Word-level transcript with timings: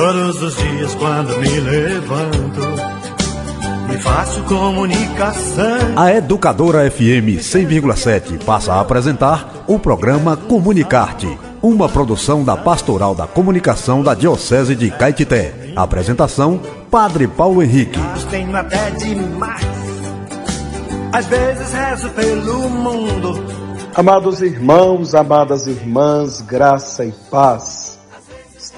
Todos 0.00 0.42
os 0.42 0.56
dias 0.56 0.94
quando 0.94 1.38
me 1.40 1.60
levanto, 1.60 2.60
me 3.86 3.98
faço 3.98 4.42
comunicação. 4.44 5.92
A 5.94 6.10
Educadora 6.14 6.90
FM 6.90 7.36
100,7 7.38 8.42
passa 8.42 8.72
a 8.72 8.80
apresentar 8.80 9.62
o 9.66 9.78
programa 9.78 10.38
Comunicarte, 10.38 11.28
uma 11.60 11.86
produção 11.86 12.42
da 12.42 12.56
Pastoral 12.56 13.14
da 13.14 13.26
Comunicação 13.26 14.02
da 14.02 14.14
Diocese 14.14 14.74
de 14.74 14.90
Caetité. 14.90 15.52
Apresentação: 15.76 16.58
Padre 16.90 17.28
Paulo 17.28 17.62
Henrique. 17.62 18.00
Tenho 18.30 18.56
até 18.56 18.90
demais. 18.92 19.66
Às 21.12 21.26
vezes 21.26 21.74
rezo 21.74 22.08
pelo 22.08 22.70
mundo. 22.70 23.44
Amados 23.94 24.40
irmãos, 24.40 25.14
amadas 25.14 25.66
irmãs, 25.66 26.40
graça 26.40 27.04
e 27.04 27.12
paz. 27.30 27.89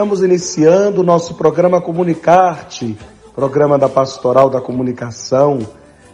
Estamos 0.02 0.24
iniciando 0.24 1.00
o 1.00 1.04
nosso 1.04 1.34
programa 1.34 1.80
Comunicarte, 1.80 2.98
programa 3.36 3.78
da 3.78 3.88
Pastoral 3.88 4.50
da 4.50 4.60
Comunicação, 4.60 5.60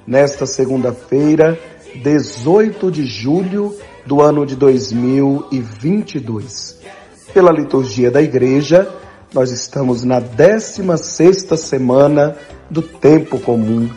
nesta 0.07 0.45
segunda-feira, 0.45 1.59
18 1.95 2.91
de 2.91 3.07
julho 3.07 3.75
do 4.05 4.21
ano 4.21 4.45
de 4.45 4.57
2022. 4.57 6.81
Pela 7.33 7.51
liturgia 7.51 8.11
da 8.11 8.21
igreja, 8.21 8.95
nós 9.33 9.51
estamos 9.51 10.05
na 10.05 10.21
16ª 10.21 11.57
semana 11.57 12.37
do 12.69 12.83
tempo 12.83 13.41
comum. 13.41 13.89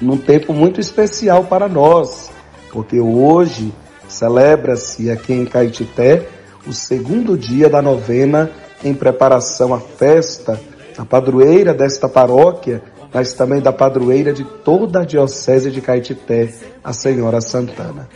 Num 0.00 0.16
tempo 0.16 0.52
muito 0.52 0.80
especial 0.80 1.44
para 1.44 1.68
nós, 1.68 2.28
porque 2.72 2.98
hoje 2.98 3.72
celebra-se 4.08 5.12
aqui 5.12 5.32
em 5.32 5.46
Caetité 5.46 6.26
o 6.66 6.72
segundo 6.72 7.38
dia 7.38 7.70
da 7.70 7.80
novena 7.80 8.50
em 8.82 8.94
preparação 8.94 9.74
à 9.74 9.80
festa, 9.80 10.60
a 10.96 11.04
padroeira 11.04 11.74
desta 11.74 12.08
paróquia, 12.08 12.82
mas 13.12 13.34
também 13.34 13.60
da 13.60 13.72
padroeira 13.72 14.32
de 14.32 14.44
toda 14.44 15.00
a 15.00 15.04
Diocese 15.04 15.70
de 15.70 15.80
Caetité, 15.80 16.52
a 16.82 16.92
Senhora 16.92 17.40
Santana. 17.40 18.08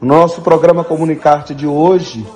No 0.00 0.08
nosso 0.08 0.40
programa 0.40 0.82
Comunicarte 0.82 1.54
de 1.54 1.66
hoje, 1.66 2.26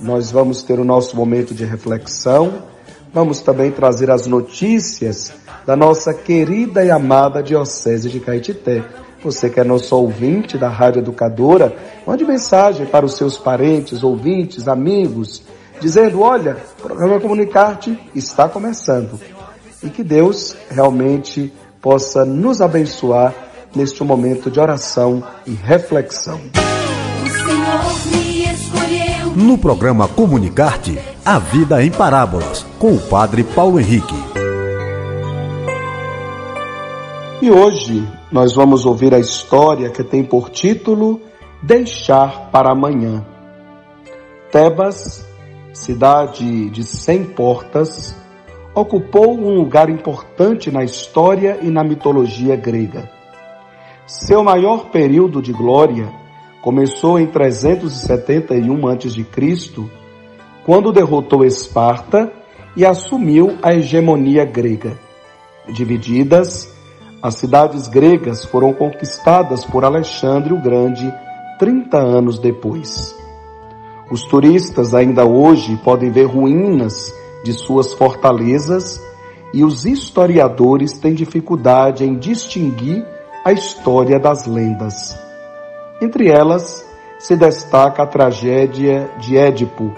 nós 0.00 0.30
vamos 0.30 0.62
ter 0.62 0.78
o 0.80 0.84
nosso 0.84 1.16
momento 1.16 1.54
de 1.54 1.64
reflexão, 1.64 2.64
vamos 3.12 3.40
também 3.40 3.70
trazer 3.70 4.10
as 4.10 4.26
notícias 4.26 5.32
da 5.64 5.76
nossa 5.76 6.12
querida 6.12 6.84
e 6.84 6.90
amada 6.90 7.42
Diocese 7.42 8.10
de 8.10 8.18
Caetité. 8.20 8.82
Você 9.22 9.48
que 9.48 9.58
é 9.58 9.64
nosso 9.64 9.96
ouvinte 9.96 10.58
da 10.58 10.68
Rádio 10.68 11.00
Educadora, 11.00 11.74
mande 12.06 12.24
mensagem 12.24 12.84
para 12.84 13.06
os 13.06 13.16
seus 13.16 13.38
parentes, 13.38 14.02
ouvintes, 14.02 14.68
amigos, 14.68 15.42
dizendo: 15.84 16.22
olha, 16.22 16.56
o 16.78 16.82
programa 16.82 17.20
Comunicarte 17.20 17.98
está 18.14 18.48
começando. 18.48 19.20
E 19.82 19.90
que 19.90 20.02
Deus 20.02 20.56
realmente 20.70 21.52
possa 21.80 22.24
nos 22.24 22.62
abençoar 22.62 23.34
neste 23.76 24.02
momento 24.02 24.50
de 24.50 24.58
oração 24.58 25.22
e 25.46 25.52
reflexão. 25.52 26.40
No 29.36 29.58
programa 29.58 30.08
Comunicarte, 30.08 30.98
a 31.22 31.38
vida 31.38 31.84
em 31.84 31.90
parábolas, 31.90 32.64
com 32.78 32.94
o 32.94 33.00
Padre 33.00 33.44
Paulo 33.44 33.78
Henrique. 33.78 34.14
E 37.42 37.50
hoje 37.50 38.08
nós 38.32 38.54
vamos 38.54 38.86
ouvir 38.86 39.12
a 39.12 39.18
história 39.18 39.90
que 39.90 40.02
tem 40.02 40.24
por 40.24 40.48
título 40.48 41.20
Deixar 41.62 42.48
para 42.50 42.72
amanhã. 42.72 43.22
Tebas 44.50 45.33
cidade 45.74 46.70
de 46.70 46.84
cem 46.84 47.24
portas, 47.24 48.14
ocupou 48.74 49.36
um 49.36 49.54
lugar 49.56 49.90
importante 49.90 50.70
na 50.70 50.84
história 50.84 51.58
e 51.60 51.68
na 51.68 51.82
mitologia 51.82 52.56
grega. 52.56 53.10
Seu 54.06 54.42
maior 54.44 54.86
período 54.90 55.42
de 55.42 55.52
glória 55.52 56.10
começou 56.62 57.18
em 57.18 57.26
371 57.26 58.88
a.C., 58.88 59.26
quando 60.64 60.92
derrotou 60.92 61.44
Esparta 61.44 62.32
e 62.76 62.86
assumiu 62.86 63.58
a 63.62 63.74
hegemonia 63.74 64.44
grega. 64.44 64.96
Divididas, 65.68 66.72
as 67.22 67.34
cidades 67.34 67.88
gregas 67.88 68.44
foram 68.44 68.72
conquistadas 68.72 69.64
por 69.64 69.84
Alexandre 69.84 70.54
o 70.54 70.60
Grande 70.60 71.12
30 71.58 71.98
anos 71.98 72.38
depois. 72.38 73.23
Os 74.10 74.22
turistas 74.24 74.94
ainda 74.94 75.24
hoje 75.24 75.76
podem 75.82 76.10
ver 76.10 76.24
ruínas 76.24 77.12
de 77.42 77.52
suas 77.52 77.92
fortalezas 77.94 79.00
e 79.52 79.64
os 79.64 79.86
historiadores 79.86 80.98
têm 80.98 81.14
dificuldade 81.14 82.04
em 82.04 82.16
distinguir 82.16 83.04
a 83.44 83.52
história 83.52 84.18
das 84.18 84.46
lendas. 84.46 85.18
Entre 86.00 86.28
elas, 86.28 86.84
se 87.18 87.36
destaca 87.36 88.02
a 88.02 88.06
tragédia 88.06 89.10
de 89.18 89.36
Édipo, 89.36 89.92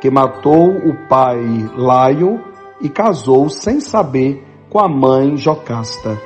que 0.00 0.10
matou 0.10 0.70
o 0.70 1.08
pai 1.08 1.38
Laio 1.76 2.40
e 2.80 2.88
casou 2.88 3.48
sem 3.48 3.80
saber 3.80 4.44
com 4.70 4.78
a 4.78 4.88
mãe 4.88 5.36
Jocasta. 5.36 6.20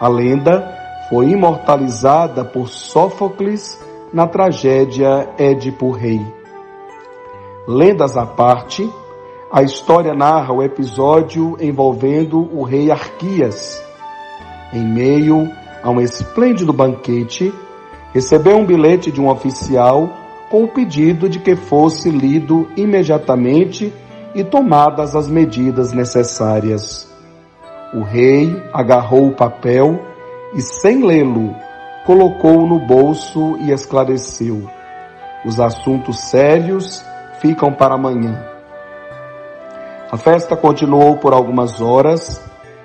A 0.00 0.08
lenda 0.08 0.68
foi 1.08 1.30
imortalizada 1.30 2.44
por 2.44 2.68
Sófocles 2.68 3.78
na 4.12 4.26
tragédia 4.26 5.30
Édipo 5.38 5.90
Rei. 5.90 6.20
Lendas 7.66 8.16
à 8.16 8.26
parte, 8.26 8.88
a 9.50 9.62
história 9.62 10.12
narra 10.14 10.52
o 10.52 10.62
episódio 10.62 11.56
envolvendo 11.60 12.48
o 12.52 12.62
rei 12.62 12.90
Arquias. 12.90 13.82
Em 14.72 14.84
meio 14.84 15.50
a 15.82 15.90
um 15.90 16.00
esplêndido 16.00 16.72
banquete, 16.72 17.52
recebeu 18.12 18.56
um 18.58 18.66
bilhete 18.66 19.10
de 19.10 19.20
um 19.20 19.28
oficial 19.28 20.10
com 20.50 20.64
o 20.64 20.68
pedido 20.68 21.28
de 21.28 21.38
que 21.38 21.56
fosse 21.56 22.10
lido 22.10 22.68
imediatamente 22.76 23.92
e 24.34 24.44
tomadas 24.44 25.16
as 25.16 25.28
medidas 25.28 25.92
necessárias. 25.92 27.10
O 27.94 28.02
rei 28.02 28.62
agarrou 28.72 29.28
o 29.28 29.34
papel 29.34 30.00
e, 30.54 30.60
sem 30.60 31.04
lê-lo, 31.04 31.54
colocou-o 32.04 32.66
no 32.66 32.78
bolso 32.78 33.56
e 33.60 33.70
esclareceu. 33.70 34.68
Os 35.44 35.60
assuntos 35.60 36.18
sérios 36.20 37.04
ficam 37.40 37.72
para 37.72 37.94
amanhã. 37.94 38.52
A 40.10 40.16
festa 40.16 40.56
continuou 40.56 41.16
por 41.16 41.32
algumas 41.32 41.80
horas 41.80 42.42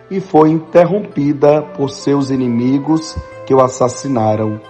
e 0.09 0.19
foi 0.19 0.49
interrompida 0.49 1.61
por 1.61 1.89
seus 1.89 2.29
inimigos 2.29 3.15
que 3.45 3.53
o 3.53 3.61
assassinaram. 3.61 4.61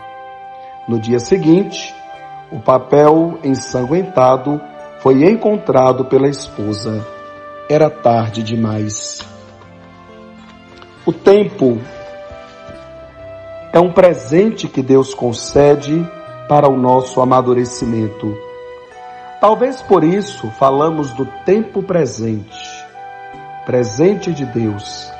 No 0.87 0.99
dia 0.99 1.19
seguinte, 1.19 1.93
o 2.51 2.59
papel 2.59 3.37
ensanguentado 3.43 4.59
foi 4.99 5.23
encontrado 5.29 6.05
pela 6.05 6.27
esposa. 6.27 7.05
Era 7.69 7.89
tarde 7.89 8.41
demais. 8.41 9.19
O 11.05 11.13
tempo 11.13 11.77
é 13.77 13.79
um 13.79 13.91
presente 13.91 14.67
que 14.67 14.81
Deus 14.81 15.13
concede 15.13 16.03
para 16.49 16.67
o 16.67 16.75
nosso 16.75 17.21
amadurecimento. 17.21 18.35
Talvez 19.39 19.83
por 19.83 20.03
isso 20.03 20.49
falamos 20.57 21.11
do 21.13 21.27
tempo 21.45 21.83
presente, 21.83 22.57
presente 23.67 24.33
de 24.33 24.47
Deus. 24.47 25.13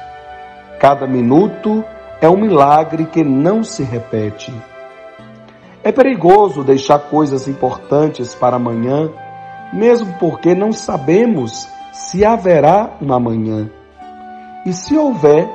Cada 0.80 1.06
minuto 1.06 1.86
é 2.20 2.28
um 2.28 2.36
milagre 2.36 3.06
que 3.06 3.24
não 3.24 3.64
se 3.64 3.84
repete. 3.84 4.52
É 5.84 5.92
perigoso 5.92 6.64
deixar 6.64 6.98
coisas 6.98 7.48
importantes 7.48 8.34
para 8.34 8.56
amanhã, 8.56 9.12
mesmo 9.72 10.16
porque 10.20 10.56
não 10.56 10.74
sabemos 10.74 11.70
se 11.94 12.26
haverá 12.26 12.98
um 13.00 13.14
amanhã. 13.14 13.70
E 14.66 14.74
se 14.74 14.98
houver, 14.98 15.48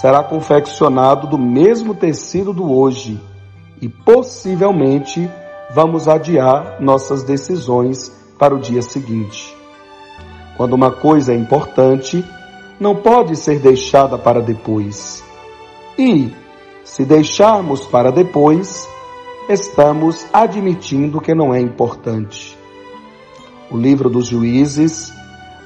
será 0.00 0.22
confeccionado 0.22 1.26
do 1.26 1.36
mesmo 1.36 1.92
tecido 1.92 2.52
do 2.52 2.72
hoje 2.72 3.20
e 3.82 3.88
possivelmente 3.88 5.28
vamos 5.74 6.06
adiar 6.06 6.80
nossas 6.80 7.24
decisões 7.24 8.12
para 8.38 8.54
o 8.54 8.60
dia 8.60 8.80
seguinte. 8.80 9.56
Quando 10.56 10.74
uma 10.74 10.92
coisa 10.92 11.32
é 11.32 11.36
importante, 11.36 12.24
não 12.78 12.94
pode 12.94 13.34
ser 13.34 13.58
deixada 13.58 14.16
para 14.16 14.40
depois. 14.40 15.24
E, 15.98 16.32
se 16.84 17.04
deixarmos 17.04 17.84
para 17.84 18.12
depois, 18.12 18.88
estamos 19.48 20.26
admitindo 20.32 21.20
que 21.20 21.34
não 21.34 21.52
é 21.52 21.60
importante. 21.60 22.56
O 23.68 23.76
livro 23.76 24.08
dos 24.08 24.26
juízes, 24.26 25.12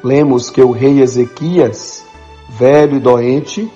lemos 0.03 0.49
que 0.49 0.63
o 0.63 0.71
rei 0.71 1.01
Ezequias, 1.01 2.03
velho 2.49 2.97
e 2.97 3.01
doente, 3.01 3.71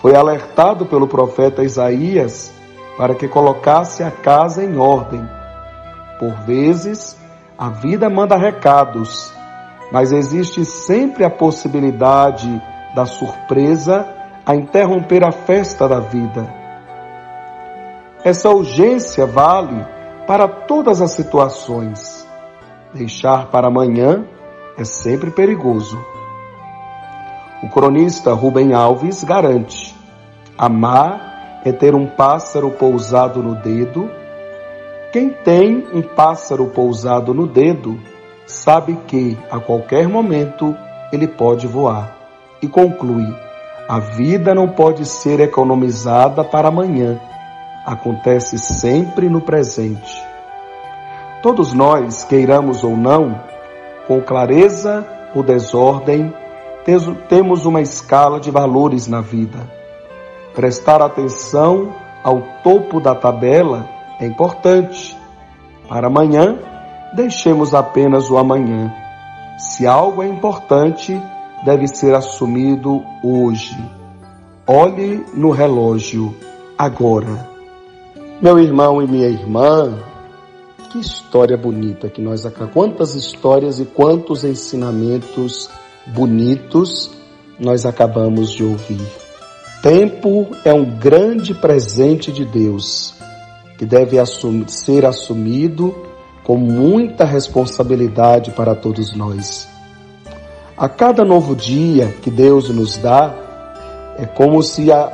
foi 0.00 0.14
alertado 0.14 0.86
pelo 0.86 1.06
profeta 1.06 1.62
Isaías 1.62 2.52
para 2.96 3.14
que 3.14 3.28
colocasse 3.28 4.02
a 4.02 4.10
casa 4.10 4.64
em 4.64 4.76
ordem. 4.76 5.28
Por 6.18 6.32
vezes, 6.44 7.16
a 7.56 7.68
vida 7.68 8.08
manda 8.08 8.36
recados, 8.36 9.32
mas 9.92 10.12
existe 10.12 10.64
sempre 10.64 11.24
a 11.24 11.30
possibilidade 11.30 12.48
da 12.94 13.06
surpresa 13.06 14.06
a 14.44 14.54
interromper 14.54 15.24
a 15.24 15.30
festa 15.30 15.88
da 15.88 16.00
vida. 16.00 16.52
Essa 18.24 18.50
urgência 18.50 19.26
vale 19.26 19.86
para 20.26 20.48
todas 20.48 21.00
as 21.00 21.12
situações. 21.12 22.26
Deixar 22.92 23.46
para 23.46 23.68
amanhã 23.68 24.24
é 24.76 24.84
sempre 24.84 25.30
perigoso. 25.30 25.98
O 27.62 27.68
cronista 27.68 28.32
Rubem 28.32 28.72
Alves 28.72 29.22
garante: 29.22 29.87
amar 30.58 31.60
é 31.64 31.70
ter 31.70 31.94
um 31.94 32.06
pássaro 32.06 32.70
pousado 32.72 33.42
no 33.42 33.54
dedo. 33.54 34.10
Quem 35.12 35.30
tem 35.30 35.86
um 35.94 36.02
pássaro 36.02 36.66
pousado 36.66 37.32
no 37.32 37.46
dedo 37.46 37.98
sabe 38.44 38.98
que 39.06 39.38
a 39.50 39.60
qualquer 39.60 40.08
momento 40.08 40.76
ele 41.12 41.28
pode 41.28 41.66
voar. 41.66 42.16
E 42.60 42.66
conclui: 42.66 43.26
a 43.88 44.00
vida 44.00 44.54
não 44.54 44.68
pode 44.68 45.04
ser 45.06 45.40
economizada 45.40 46.42
para 46.42 46.68
amanhã, 46.68 47.20
acontece 47.86 48.58
sempre 48.58 49.28
no 49.28 49.40
presente. 49.40 50.26
Todos 51.42 51.72
nós, 51.72 52.24
queiramos 52.24 52.82
ou 52.82 52.96
não, 52.96 53.40
com 54.08 54.20
clareza 54.20 55.06
ou 55.34 55.42
desordem, 55.42 56.34
temos 57.28 57.64
uma 57.64 57.80
escala 57.80 58.40
de 58.40 58.50
valores 58.50 59.06
na 59.06 59.20
vida. 59.20 59.77
Prestar 60.58 61.00
atenção 61.00 61.94
ao 62.24 62.42
topo 62.64 62.98
da 62.98 63.14
tabela 63.14 63.88
é 64.18 64.26
importante. 64.26 65.16
Para 65.88 66.08
amanhã, 66.08 66.58
deixemos 67.14 67.74
apenas 67.74 68.28
o 68.28 68.36
amanhã. 68.36 68.92
Se 69.56 69.86
algo 69.86 70.20
é 70.20 70.26
importante, 70.26 71.16
deve 71.64 71.86
ser 71.86 72.12
assumido 72.12 73.04
hoje. 73.22 73.78
Olhe 74.66 75.24
no 75.32 75.50
relógio 75.50 76.34
agora. 76.76 77.48
Meu 78.42 78.58
irmão 78.58 79.00
e 79.00 79.06
minha 79.06 79.28
irmã, 79.28 79.96
que 80.90 80.98
história 80.98 81.56
bonita 81.56 82.08
que 82.08 82.20
nós 82.20 82.44
acabamos. 82.44 82.74
Quantas 82.74 83.14
histórias 83.14 83.78
e 83.78 83.84
quantos 83.84 84.42
ensinamentos 84.42 85.70
bonitos 86.04 87.12
nós 87.60 87.86
acabamos 87.86 88.50
de 88.50 88.64
ouvir. 88.64 89.27
Tempo 89.82 90.48
é 90.64 90.72
um 90.72 90.84
grande 90.84 91.54
presente 91.54 92.32
de 92.32 92.44
Deus 92.44 93.14
que 93.76 93.86
deve 93.86 94.18
assumir, 94.18 94.68
ser 94.68 95.06
assumido 95.06 95.94
com 96.42 96.56
muita 96.56 97.24
responsabilidade 97.24 98.50
para 98.50 98.74
todos 98.74 99.14
nós. 99.14 99.68
A 100.76 100.88
cada 100.88 101.24
novo 101.24 101.54
dia 101.54 102.12
que 102.22 102.30
Deus 102.30 102.68
nos 102.70 102.96
dá, 102.96 103.32
é 104.18 104.26
como 104.26 104.60
se 104.64 104.90
a, 104.90 105.12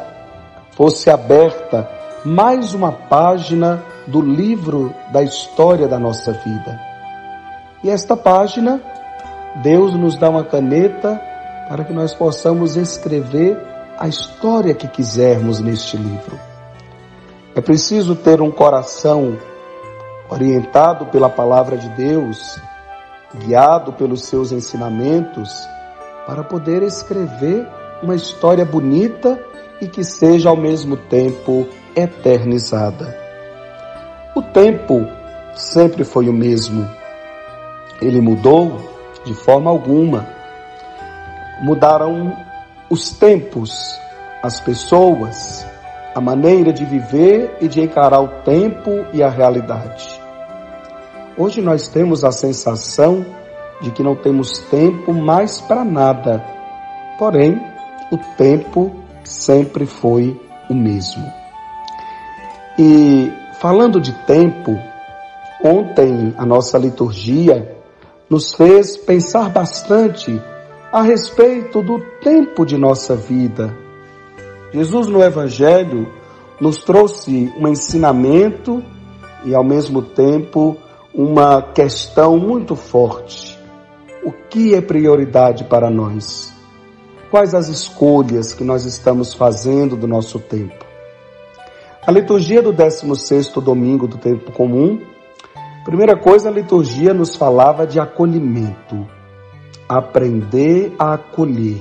fosse 0.70 1.10
aberta 1.10 1.86
mais 2.24 2.72
uma 2.72 2.90
página 2.90 3.82
do 4.06 4.22
livro 4.22 4.94
da 5.12 5.22
história 5.22 5.86
da 5.86 5.98
nossa 5.98 6.32
vida. 6.32 6.80
E 7.82 7.90
esta 7.90 8.16
página, 8.16 8.80
Deus 9.56 9.92
nos 9.92 10.16
dá 10.16 10.30
uma 10.30 10.42
caneta 10.42 11.20
para 11.68 11.84
que 11.84 11.92
nós 11.92 12.14
possamos 12.14 12.76
escrever 12.76 13.73
a 13.98 14.08
história 14.08 14.74
que 14.74 14.88
quisermos 14.88 15.60
neste 15.60 15.96
livro. 15.96 16.38
É 17.54 17.60
preciso 17.60 18.16
ter 18.16 18.40
um 18.40 18.50
coração 18.50 19.38
orientado 20.28 21.06
pela 21.06 21.28
palavra 21.28 21.76
de 21.76 21.88
Deus, 21.90 22.58
guiado 23.34 23.92
pelos 23.92 24.24
seus 24.24 24.50
ensinamentos, 24.50 25.50
para 26.26 26.42
poder 26.42 26.82
escrever 26.82 27.66
uma 28.02 28.14
história 28.14 28.64
bonita 28.64 29.38
e 29.80 29.86
que 29.86 30.02
seja 30.02 30.48
ao 30.48 30.56
mesmo 30.56 30.96
tempo 30.96 31.66
eternizada. 31.94 33.16
O 34.34 34.42
tempo 34.42 35.06
sempre 35.54 36.02
foi 36.04 36.28
o 36.28 36.32
mesmo. 36.32 36.88
Ele 38.00 38.20
mudou 38.20 38.80
de 39.24 39.32
forma 39.34 39.70
alguma. 39.70 40.26
Mudaram 41.62 42.36
os 42.94 43.10
tempos, 43.10 43.98
as 44.40 44.60
pessoas, 44.60 45.66
a 46.14 46.20
maneira 46.20 46.72
de 46.72 46.84
viver 46.84 47.56
e 47.60 47.66
de 47.66 47.80
encarar 47.80 48.20
o 48.20 48.28
tempo 48.44 48.88
e 49.12 49.20
a 49.20 49.28
realidade. 49.28 50.08
Hoje 51.36 51.60
nós 51.60 51.88
temos 51.88 52.22
a 52.22 52.30
sensação 52.30 53.26
de 53.80 53.90
que 53.90 54.00
não 54.00 54.14
temos 54.14 54.60
tempo 54.70 55.12
mais 55.12 55.60
para 55.60 55.84
nada. 55.84 56.40
Porém, 57.18 57.60
o 58.12 58.18
tempo 58.36 58.94
sempre 59.24 59.86
foi 59.86 60.40
o 60.70 60.74
mesmo. 60.74 61.24
E 62.78 63.32
falando 63.58 64.00
de 64.00 64.12
tempo, 64.24 64.78
ontem 65.64 66.32
a 66.38 66.46
nossa 66.46 66.78
liturgia 66.78 67.76
nos 68.30 68.54
fez 68.54 68.96
pensar 68.96 69.50
bastante 69.50 70.40
a 70.94 71.02
respeito 71.02 71.82
do 71.82 71.98
tempo 72.20 72.64
de 72.64 72.78
nossa 72.78 73.16
vida 73.16 73.76
Jesus 74.72 75.08
no 75.08 75.20
Evangelho 75.20 76.08
nos 76.60 76.84
trouxe 76.84 77.52
um 77.58 77.66
ensinamento 77.66 78.80
e 79.44 79.52
ao 79.52 79.64
mesmo 79.64 80.02
tempo 80.02 80.76
uma 81.12 81.60
questão 81.60 82.38
muito 82.38 82.76
forte. 82.76 83.58
O 84.24 84.30
que 84.30 84.72
é 84.72 84.80
prioridade 84.80 85.64
para 85.64 85.90
nós? 85.90 86.52
Quais 87.28 87.56
as 87.56 87.66
escolhas 87.66 88.52
que 88.52 88.62
nós 88.62 88.84
estamos 88.84 89.34
fazendo 89.34 89.96
do 89.96 90.06
nosso 90.06 90.38
tempo? 90.38 90.84
A 92.06 92.12
liturgia 92.12 92.62
do 92.62 92.72
16º 92.72 93.60
domingo 93.60 94.06
do 94.06 94.16
tempo 94.16 94.52
comum, 94.52 95.00
primeira 95.84 96.16
coisa, 96.16 96.48
a 96.48 96.52
liturgia 96.52 97.12
nos 97.12 97.34
falava 97.34 97.84
de 97.84 97.98
acolhimento. 97.98 99.13
Aprender 99.88 100.94
a 100.98 101.14
acolher. 101.14 101.80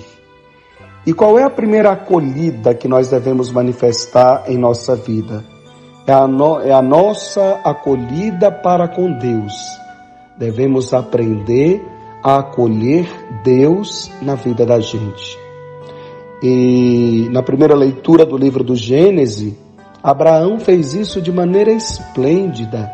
E 1.06 1.14
qual 1.14 1.38
é 1.38 1.44
a 1.44 1.50
primeira 1.50 1.92
acolhida 1.92 2.74
que 2.74 2.88
nós 2.88 3.10
devemos 3.10 3.52
manifestar 3.52 4.46
em 4.48 4.58
nossa 4.58 4.96
vida? 4.96 5.44
É 6.08 6.14
a, 6.14 6.28
no, 6.28 6.60
é 6.60 6.72
a 6.72 6.82
nossa 6.82 7.60
acolhida 7.64 8.52
para 8.52 8.88
com 8.88 9.12
Deus. 9.12 9.54
Devemos 10.38 10.94
aprender 10.94 11.82
a 12.24 12.40
acolher 12.40 13.08
Deus 13.44 14.10
na 14.22 14.36
vida 14.36 14.66
da 14.66 14.80
gente. 14.80 15.38
E 16.42 17.28
na 17.32 17.42
primeira 17.42 17.76
leitura 17.76 18.26
do 18.26 18.38
livro 18.38 18.64
do 18.64 18.76
Gênesis, 18.76 19.54
Abraão 20.02 20.60
fez 20.60 20.94
isso 20.94 21.22
de 21.22 21.32
maneira 21.32 21.72
esplêndida. 21.72 22.92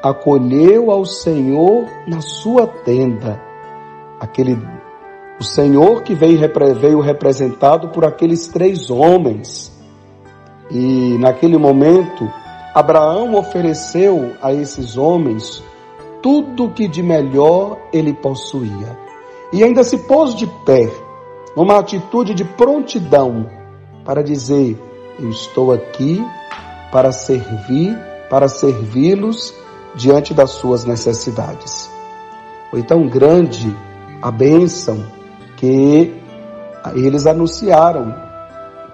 Acolheu 0.00 0.90
ao 0.92 1.04
Senhor 1.04 1.86
na 2.06 2.20
sua 2.20 2.66
tenda, 2.66 3.40
aquele 4.20 4.56
o 5.40 5.44
Senhor 5.44 6.02
que 6.02 6.14
veio, 6.14 6.40
veio 6.80 7.00
representado 7.00 7.90
por 7.90 8.04
aqueles 8.04 8.48
três 8.48 8.90
homens. 8.90 9.72
E 10.68 11.16
naquele 11.18 11.56
momento, 11.56 12.28
Abraão 12.74 13.36
ofereceu 13.36 14.32
a 14.42 14.52
esses 14.52 14.96
homens 14.96 15.62
tudo 16.20 16.70
que 16.70 16.88
de 16.88 17.02
melhor 17.02 17.78
ele 17.92 18.12
possuía. 18.12 18.98
E 19.52 19.62
ainda 19.62 19.84
se 19.84 19.98
pôs 19.98 20.34
de 20.34 20.46
pé, 20.66 20.90
numa 21.56 21.78
atitude 21.78 22.34
de 22.34 22.44
prontidão, 22.44 23.48
para 24.04 24.22
dizer: 24.22 24.76
Eu 25.20 25.30
estou 25.30 25.72
aqui 25.72 26.20
para 26.90 27.12
servir, 27.12 27.96
para 28.28 28.48
servi-los 28.48 29.54
diante 29.94 30.34
das 30.34 30.50
suas 30.50 30.84
necessidades. 30.84 31.88
Foi 32.70 32.82
tão 32.82 33.06
grande 33.06 33.74
a 34.22 34.30
bênção 34.30 35.04
que 35.56 36.14
eles 36.94 37.26
anunciaram 37.26 38.14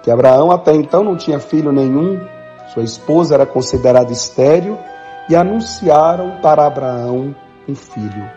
que 0.05 0.11
Abraão 0.11 0.51
até 0.51 0.71
então 0.75 1.03
não 1.03 1.17
tinha 1.17 1.39
filho 1.39 1.71
nenhum, 1.71 2.19
sua 2.73 2.83
esposa 2.83 3.33
era 3.33 3.45
considerada 3.45 4.11
estéril, 4.11 4.77
e 5.27 5.35
anunciaram 5.35 6.39
para 6.41 6.67
Abraão 6.67 7.35
um 7.67 7.73
filho. 7.73 8.29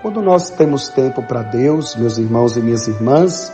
Quando 0.00 0.22
nós 0.22 0.48
temos 0.48 0.88
tempo 0.88 1.22
para 1.22 1.42
Deus, 1.42 1.94
meus 1.94 2.16
irmãos 2.16 2.56
e 2.56 2.60
minhas 2.62 2.88
irmãs, 2.88 3.52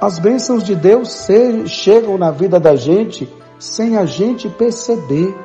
as 0.00 0.18
bênçãos 0.18 0.64
de 0.64 0.74
Deus 0.74 1.28
chegam 1.66 2.16
na 2.16 2.30
vida 2.30 2.58
da 2.58 2.74
gente 2.74 3.30
sem 3.58 3.98
a 3.98 4.06
gente 4.06 4.48
perceber. 4.48 5.36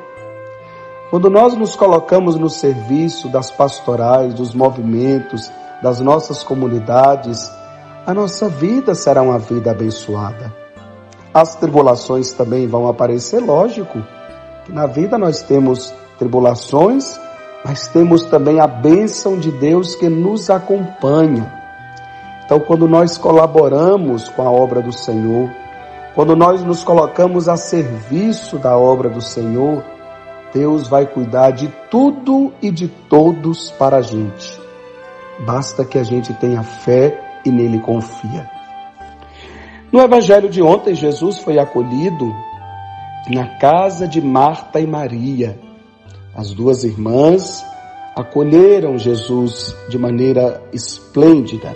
Quando 1.10 1.28
nós 1.28 1.54
nos 1.54 1.76
colocamos 1.76 2.36
no 2.36 2.48
serviço 2.48 3.28
das 3.28 3.50
pastorais, 3.50 4.32
dos 4.32 4.54
movimentos, 4.54 5.52
das 5.82 6.00
nossas 6.00 6.42
comunidades, 6.42 7.50
a 8.06 8.14
nossa 8.14 8.48
vida 8.48 8.94
será 8.94 9.22
uma 9.22 9.38
vida 9.38 9.70
abençoada. 9.70 10.52
As 11.32 11.54
tribulações 11.54 12.32
também 12.32 12.66
vão 12.66 12.88
aparecer, 12.88 13.40
lógico, 13.40 14.02
que 14.64 14.72
na 14.72 14.86
vida 14.86 15.16
nós 15.16 15.42
temos 15.42 15.94
tribulações, 16.18 17.18
mas 17.64 17.88
temos 17.88 18.24
também 18.24 18.60
a 18.60 18.66
bênção 18.66 19.38
de 19.38 19.50
Deus 19.52 19.94
que 19.94 20.08
nos 20.08 20.50
acompanha. 20.50 21.52
Então, 22.44 22.58
quando 22.58 22.88
nós 22.88 23.16
colaboramos 23.16 24.28
com 24.28 24.42
a 24.42 24.50
obra 24.50 24.82
do 24.82 24.92
Senhor, 24.92 25.48
quando 26.14 26.34
nós 26.34 26.64
nos 26.64 26.82
colocamos 26.82 27.48
a 27.48 27.56
serviço 27.56 28.58
da 28.58 28.76
obra 28.76 29.08
do 29.08 29.20
Senhor, 29.20 29.84
Deus 30.52 30.88
vai 30.88 31.06
cuidar 31.06 31.52
de 31.52 31.68
tudo 31.88 32.52
e 32.60 32.70
de 32.70 32.88
todos 32.88 33.70
para 33.70 33.98
a 33.98 34.02
gente. 34.02 34.59
Basta 35.44 35.84
que 35.84 35.98
a 35.98 36.02
gente 36.02 36.32
tenha 36.34 36.62
fé 36.62 37.40
e 37.44 37.50
nele 37.50 37.78
confia. 37.80 38.50
No 39.90 40.00
evangelho 40.00 40.48
de 40.48 40.62
ontem, 40.62 40.94
Jesus 40.94 41.38
foi 41.38 41.58
acolhido 41.58 42.32
na 43.28 43.58
casa 43.58 44.06
de 44.06 44.20
Marta 44.20 44.78
e 44.80 44.86
Maria. 44.86 45.58
As 46.34 46.52
duas 46.52 46.84
irmãs 46.84 47.64
acolheram 48.14 48.98
Jesus 48.98 49.74
de 49.88 49.98
maneira 49.98 50.62
esplêndida. 50.72 51.74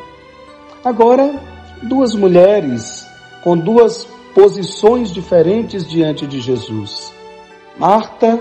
Agora, 0.84 1.40
duas 1.82 2.14
mulheres 2.14 3.06
com 3.42 3.56
duas 3.56 4.06
posições 4.34 5.10
diferentes 5.10 5.88
diante 5.88 6.26
de 6.26 6.40
Jesus. 6.40 7.12
Marta 7.78 8.38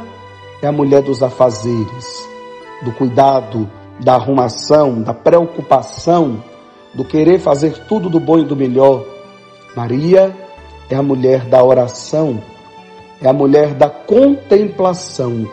é 0.62 0.68
a 0.68 0.72
mulher 0.72 1.02
dos 1.02 1.24
afazeres, 1.24 2.30
do 2.84 2.92
cuidado, 2.92 3.70
da 4.00 4.16
arrumação, 4.16 5.02
da 5.02 5.14
preocupação, 5.14 6.44
do 6.94 7.04
querer 7.04 7.40
fazer 7.40 7.86
tudo 7.88 8.10
do 8.10 8.20
bom 8.20 8.40
e 8.40 8.46
do 8.46 8.56
melhor. 8.56 9.04
Maria 9.76 10.36
é 10.90 10.96
a 10.96 11.04
mulher 11.04 11.46
da 11.46 11.64
oração, 11.64 12.42
é 13.22 13.28
a 13.28 13.34
mulher 13.34 13.74
da 13.74 13.90
contemplação, 13.90 15.48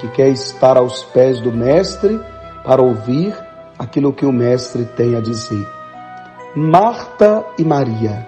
que 0.00 0.08
quer 0.08 0.28
estar 0.28 0.76
aos 0.76 1.04
pés 1.04 1.40
do 1.40 1.52
Mestre 1.52 2.20
para 2.64 2.82
ouvir 2.82 3.34
aquilo 3.78 4.12
que 4.12 4.26
o 4.26 4.32
Mestre 4.32 4.84
tem 4.84 5.16
a 5.16 5.20
dizer. 5.20 5.66
Marta 6.54 7.44
e 7.58 7.64
Maria. 7.64 8.26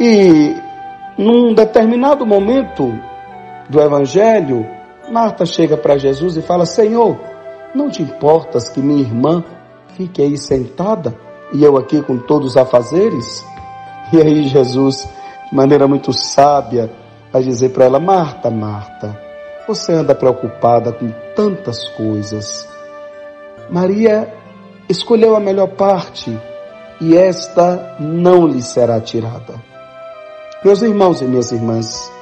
E 0.00 0.56
num 1.18 1.52
determinado 1.52 2.24
momento, 2.24 2.92
do 3.70 3.80
Evangelho, 3.80 4.66
Marta 5.10 5.46
chega 5.46 5.76
para 5.76 5.96
Jesus 5.96 6.36
e 6.36 6.42
fala: 6.42 6.66
Senhor, 6.66 7.16
não 7.74 7.90
te 7.90 8.02
importas 8.02 8.68
que 8.68 8.80
minha 8.80 9.00
irmã 9.00 9.44
fique 9.96 10.22
aí 10.22 10.36
sentada 10.36 11.16
e 11.52 11.62
eu 11.62 11.76
aqui 11.76 12.02
com 12.02 12.18
todos 12.18 12.50
os 12.50 12.56
afazeres? 12.56 13.44
E 14.12 14.20
aí 14.20 14.48
Jesus, 14.48 15.08
de 15.48 15.56
maneira 15.56 15.86
muito 15.86 16.12
sábia, 16.12 16.90
vai 17.32 17.42
dizer 17.42 17.70
para 17.70 17.84
ela: 17.84 18.00
Marta, 18.00 18.50
Marta, 18.50 19.18
você 19.66 19.92
anda 19.92 20.14
preocupada 20.14 20.92
com 20.92 21.10
tantas 21.36 21.88
coisas. 21.90 22.68
Maria 23.70 24.34
escolheu 24.88 25.36
a 25.36 25.40
melhor 25.40 25.68
parte 25.68 26.36
e 27.00 27.16
esta 27.16 27.96
não 28.00 28.46
lhe 28.46 28.60
será 28.62 29.00
tirada. 29.00 29.54
Meus 30.64 30.82
irmãos 30.82 31.22
e 31.22 31.24
minhas 31.24 31.52
irmãs, 31.52 32.12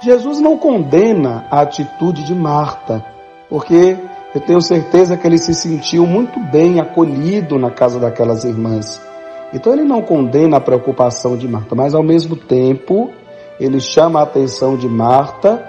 Jesus 0.00 0.38
não 0.38 0.58
condena 0.58 1.46
a 1.50 1.62
atitude 1.62 2.24
de 2.24 2.34
Marta, 2.34 3.04
porque 3.48 3.96
eu 4.34 4.40
tenho 4.40 4.60
certeza 4.60 5.16
que 5.16 5.26
ele 5.26 5.38
se 5.38 5.54
sentiu 5.54 6.06
muito 6.06 6.40
bem 6.40 6.80
acolhido 6.80 7.58
na 7.58 7.70
casa 7.70 7.98
daquelas 7.98 8.44
irmãs. 8.44 9.00
Então 9.52 9.72
ele 9.72 9.84
não 9.84 10.02
condena 10.02 10.56
a 10.56 10.60
preocupação 10.60 11.36
de 11.36 11.46
Marta, 11.46 11.74
mas 11.74 11.94
ao 11.94 12.02
mesmo 12.02 12.34
tempo 12.34 13.10
ele 13.60 13.78
chama 13.78 14.20
a 14.20 14.24
atenção 14.24 14.76
de 14.76 14.88
Marta 14.88 15.64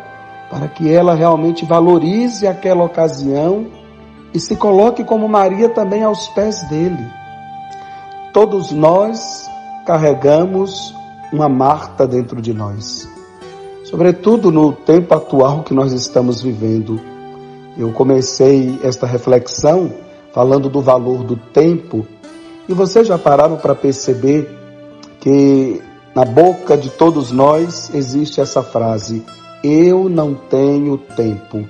para 0.50 0.68
que 0.68 0.92
ela 0.92 1.14
realmente 1.14 1.66
valorize 1.66 2.48
aquela 2.48 2.84
ocasião 2.84 3.68
e 4.34 4.40
se 4.40 4.56
coloque 4.56 5.04
como 5.04 5.28
Maria 5.28 5.70
também 5.70 6.04
aos 6.04 6.28
pés 6.30 6.64
dele. 6.64 7.06
Todos 8.34 8.72
nós 8.72 9.48
carregamos 9.86 10.94
uma 11.32 11.48
Marta 11.48 12.08
dentro 12.08 12.42
de 12.42 12.54
nós 12.54 13.08
sobretudo 13.86 14.52
no 14.52 14.74
tempo 14.74 15.14
atual 15.14 15.64
que 15.64 15.74
nós 15.74 15.94
estamos 15.94 16.42
vivendo. 16.42 17.00
Eu 17.78 17.92
comecei 17.92 18.80
esta 18.84 19.06
reflexão 19.06 19.92
falando 20.34 20.70
do 20.70 20.82
valor 20.82 21.24
do 21.24 21.36
tempo 21.36 22.06
e 22.68 22.74
vocês 22.74 23.08
já 23.08 23.18
pararam 23.18 23.58
para 23.58 23.76
perceber 23.76 24.50
que 25.20 25.82
na 26.16 26.24
boca 26.24 26.78
de 26.78 26.90
todos 26.90 27.32
nós 27.32 27.94
existe 27.94 28.40
essa 28.40 28.64
frase: 28.64 29.24
Eu 29.64 30.08
não 30.08 30.34
tenho 30.34 30.98
tempo. 30.98 31.68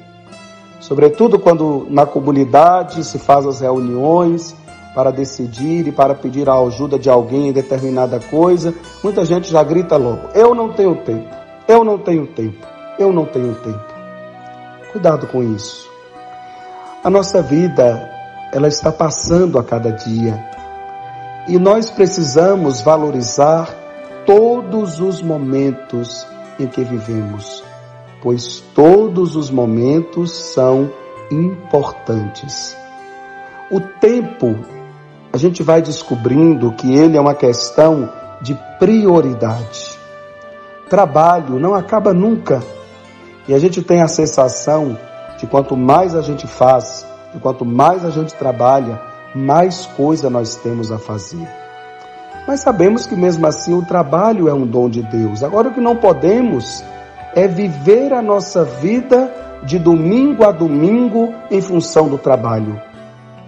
Sobretudo 0.80 1.40
quando 1.40 1.88
na 1.90 2.06
comunidade 2.06 3.04
se 3.04 3.18
faz 3.18 3.46
as 3.46 3.62
reuniões 3.62 4.56
para 4.94 5.12
decidir 5.12 5.88
e 5.88 5.92
para 5.92 6.14
pedir 6.14 6.48
a 6.48 6.60
ajuda 6.60 7.00
de 7.00 7.10
alguém 7.10 7.50
em 7.50 7.52
determinada 7.52 8.20
coisa, 8.20 8.74
muita 9.04 9.26
gente 9.26 9.52
já 9.52 9.64
grita 9.64 9.98
logo: 9.98 10.30
Eu 10.34 10.54
não 10.54 10.70
tenho 10.70 10.96
tempo. 10.98 11.28
Eu 11.68 11.84
não 11.84 11.98
tenho 11.98 12.28
tempo. 12.28 12.66
Eu 13.00 13.12
não 13.12 13.26
tenho 13.26 13.56
tempo. 13.56 13.84
Cuidado 14.92 15.28
com 15.28 15.44
isso. 15.44 15.85
A 17.06 17.10
nossa 17.10 17.42
vida, 17.42 18.10
ela 18.52 18.68
está 18.68 18.92
passando 18.92 19.58
a 19.58 19.64
cada 19.64 19.92
dia. 19.92 20.44
E 21.48 21.58
nós 21.58 21.90
precisamos 21.90 22.82
valorizar 22.82 23.70
todos 24.26 25.00
os 25.00 25.22
momentos 25.22 26.28
em 26.60 26.68
que 26.68 26.84
vivemos, 26.84 27.64
pois 28.22 28.60
todos 28.74 29.38
os 29.38 29.50
momentos 29.50 30.32
são 30.32 30.92
importantes. 31.32 32.76
O 33.72 33.80
tempo, 33.80 34.56
a 35.32 35.38
gente 35.38 35.64
vai 35.64 35.82
descobrindo 35.82 36.74
que 36.74 36.94
ele 36.94 37.16
é 37.16 37.22
uma 37.22 37.36
questão 37.36 38.12
de 38.42 38.58
prioridade 38.80 39.96
trabalho 40.90 41.60
não 41.60 41.74
acaba 41.74 42.14
nunca. 42.14 42.64
E 43.48 43.54
a 43.54 43.60
gente 43.60 43.82
tem 43.82 44.02
a 44.02 44.08
sensação 44.08 44.98
de 45.46 45.52
quanto 45.52 45.78
mais 45.78 46.16
a 46.16 46.24
gente 46.24 46.48
faz, 46.48 47.06
de 47.32 47.40
quanto 47.40 47.64
mais 47.64 48.04
a 48.04 48.10
gente 48.10 48.34
trabalha, 48.34 49.00
mais 49.36 49.86
coisa 49.86 50.28
nós 50.28 50.56
temos 50.56 50.92
a 50.92 50.98
fazer. 50.98 51.48
Mas 52.48 52.62
sabemos 52.62 53.06
que 53.06 53.16
mesmo 53.16 53.46
assim 53.46 53.78
o 53.78 53.86
trabalho 53.86 54.50
é 54.50 54.54
um 54.56 54.66
dom 54.66 54.90
de 54.90 55.04
Deus. 55.04 55.44
Agora 55.44 55.68
o 55.68 55.72
que 55.72 55.80
não 55.80 55.98
podemos 55.98 56.84
é 57.36 57.48
viver 57.48 58.12
a 58.12 58.24
nossa 58.24 58.64
vida 58.64 59.32
de 59.62 59.78
domingo 59.78 60.44
a 60.44 60.52
domingo 60.52 61.32
em 61.52 61.62
função 61.62 62.10
do 62.10 62.18
trabalho. 62.18 62.82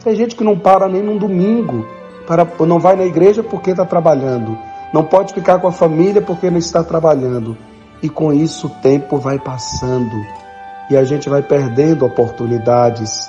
Tem 0.03 0.15
gente 0.15 0.35
que 0.35 0.43
não 0.43 0.59
para 0.59 0.87
nem 0.87 1.01
num 1.01 1.17
domingo, 1.17 1.83
para, 2.27 2.45
não 2.59 2.77
vai 2.77 2.95
na 2.95 3.05
igreja 3.05 3.41
porque 3.41 3.71
está 3.71 3.85
trabalhando 3.85 4.55
não 4.93 5.03
pode 5.03 5.33
ficar 5.33 5.59
com 5.59 5.67
a 5.67 5.71
família 5.71 6.21
porque 6.21 6.49
não 6.49 6.57
está 6.57 6.83
trabalhando. 6.83 7.57
E 8.01 8.09
com 8.09 8.31
isso 8.31 8.67
o 8.67 8.69
tempo 8.69 9.17
vai 9.17 9.39
passando 9.39 10.15
e 10.89 10.97
a 10.97 11.03
gente 11.03 11.29
vai 11.29 11.41
perdendo 11.41 12.05
oportunidades. 12.05 13.27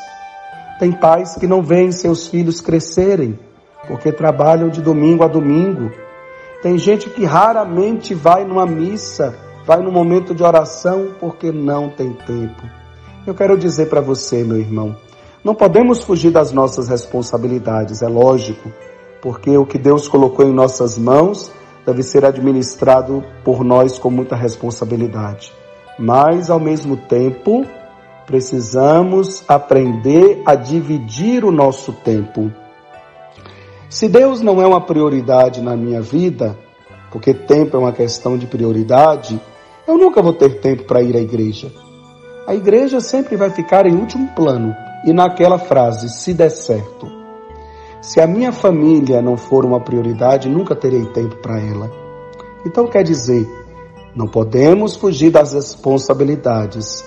Tem 0.79 0.93
pais 0.93 1.35
que 1.35 1.47
não 1.47 1.63
veem 1.63 1.91
seus 1.91 2.29
filhos 2.29 2.61
crescerem 2.61 3.39
porque 3.87 4.13
trabalham 4.13 4.69
de 4.69 4.81
domingo 4.81 5.25
a 5.25 5.29
domingo. 5.29 5.91
Tem 6.63 6.79
gente 6.79 7.09
que 7.11 7.25
raramente 7.25 8.15
vai 8.15 8.45
numa 8.45 8.67
missa, 8.67 9.35
vai 9.67 9.81
no 9.81 9.91
momento 9.91 10.35
de 10.35 10.43
oração 10.43 11.15
porque 11.19 11.51
não 11.51 11.89
tem 11.89 12.13
tempo. 12.13 12.63
Eu 13.27 13.35
quero 13.35 13.57
dizer 13.57 13.89
para 13.89 14.01
você, 14.01 14.45
meu 14.45 14.59
irmão, 14.59 14.97
não 15.45 15.55
podemos 15.55 16.03
fugir 16.03 16.31
das 16.31 16.53
nossas 16.53 16.89
responsabilidades, 16.89 18.03
é 18.03 18.09
lógico 18.09 18.73
porque 19.21 19.57
o 19.57 19.67
que 19.67 19.79
Deus 19.79 20.09
colocou 20.09 20.47
em 20.47 20.53
nossas 20.53 20.97
mãos 20.97 21.51
deve 21.85 22.03
ser 22.03 22.25
administrado 22.25 23.25
por 23.45 23.65
nós 23.65 23.99
com 23.99 24.11
muita 24.11 24.37
responsabilidade. 24.37 25.58
Mas, 25.99 26.49
ao 26.49 26.61
mesmo 26.61 26.97
tempo, 26.97 27.67
precisamos 28.27 29.43
aprender 29.49 30.43
a 30.47 30.55
dividir 30.55 31.45
o 31.45 31.51
nosso 31.51 31.93
tempo. 31.93 32.53
Se 33.89 34.07
Deus 34.07 34.43
não 34.43 34.61
é 34.61 34.67
uma 34.67 34.83
prioridade 34.83 35.63
na 35.63 35.75
minha 35.77 36.03
vida, 36.03 36.57
porque 37.11 37.33
tempo 37.33 37.77
é 37.77 37.81
uma 37.81 37.93
questão 37.93 38.37
de 38.37 38.47
prioridade, 38.47 39.41
eu 39.87 39.97
nunca 39.97 40.21
vou 40.21 40.35
ter 40.35 40.61
tempo 40.61 40.85
para 40.85 41.03
ir 41.03 41.17
à 41.17 41.21
igreja. 41.21 41.73
A 42.47 42.55
igreja 42.55 43.01
sempre 43.01 43.37
vai 43.37 43.51
ficar 43.51 43.87
em 43.87 43.95
último 43.95 44.29
plano 44.37 44.75
e 45.05 45.13
naquela 45.13 45.59
frase, 45.59 46.09
se 46.11 46.35
der 46.35 46.51
certo. 46.51 47.07
Se 48.01 48.21
a 48.21 48.27
minha 48.27 48.53
família 48.53 49.21
não 49.23 49.37
for 49.37 49.65
uma 49.65 49.81
prioridade, 49.81 50.49
nunca 50.49 50.77
terei 50.77 51.05
tempo 51.07 51.37
para 51.37 51.59
ela. 51.59 51.91
Então 52.65 52.87
quer 52.87 53.03
dizer, 53.03 53.47
não 54.19 54.27
podemos 54.27 54.97
fugir 54.97 55.31
das 55.31 55.53
responsabilidades, 55.53 57.05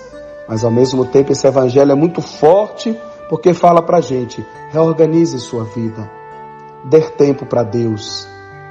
mas 0.48 0.64
ao 0.64 0.72
mesmo 0.72 1.04
tempo 1.04 1.34
esse 1.34 1.46
evangelho 1.46 1.92
é 1.92 1.96
muito 1.96 2.22
forte 2.22 2.98
porque 3.30 3.54
fala 3.54 3.82
para 3.82 3.98
a 3.98 4.02
gente: 4.02 4.46
reorganize 4.72 5.38
sua 5.42 5.66
vida, 5.66 6.10
dê 6.86 7.02
tempo 7.02 7.46
para 7.46 7.64
Deus, 7.64 8.26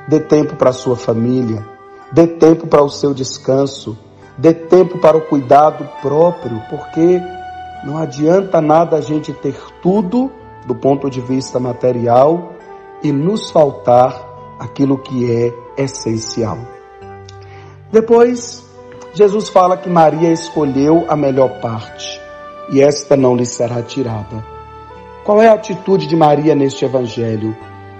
dê 0.09 0.19
tempo 0.21 0.57
para 0.57 0.73
sua 0.73 0.97
família, 0.97 1.63
dê 2.11 2.27
tempo 2.27 2.67
para 2.67 2.83
o 2.83 2.89
seu 2.89 3.13
descanso, 3.13 3.95
dê 4.39 4.55
tempo 4.55 4.97
para 4.97 5.19
o 5.19 5.21
cuidado 5.21 5.87
próprio, 6.01 6.63
porque 6.71 7.21
Não 7.85 7.97
adianta 7.97 8.61
nada 8.61 8.97
a 8.97 9.01
gente 9.01 9.33
ter 9.33 9.57
tudo 9.83 10.31
do 10.67 10.75
ponto 10.75 11.09
de 11.11 11.21
vista 11.21 11.59
material 11.59 12.53
e 13.03 13.11
nos 13.11 13.51
faltar 13.51 14.15
aquilo 14.59 14.99
que 14.99 15.31
é 15.31 15.83
essencial. 15.83 16.80
Depois, 17.93 18.65
Jesus 19.15 19.49
fala 19.49 19.77
que 19.77 19.89
Maria 19.89 20.33
escolheu 20.33 21.07
a 21.09 21.17
melhor 21.17 21.61
parte 21.61 22.21
e 22.71 22.81
esta 22.81 23.17
não 23.17 23.35
lhe 23.35 23.45
será 23.45 23.83
tirada. 23.83 24.45
Qual 25.25 25.43
é 25.43 25.49
a 25.49 25.55
atitude 25.55 26.07
de 26.07 26.15
Maria 26.15 26.55
neste 26.55 26.85
evangelho? 26.85 27.57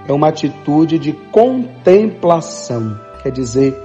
É 0.07 0.13
uma 0.13 0.29
atitude 0.29 0.99
de 0.99 1.13
contemplação. 1.13 2.99
Quer 3.23 3.33
dizer, 3.33 3.77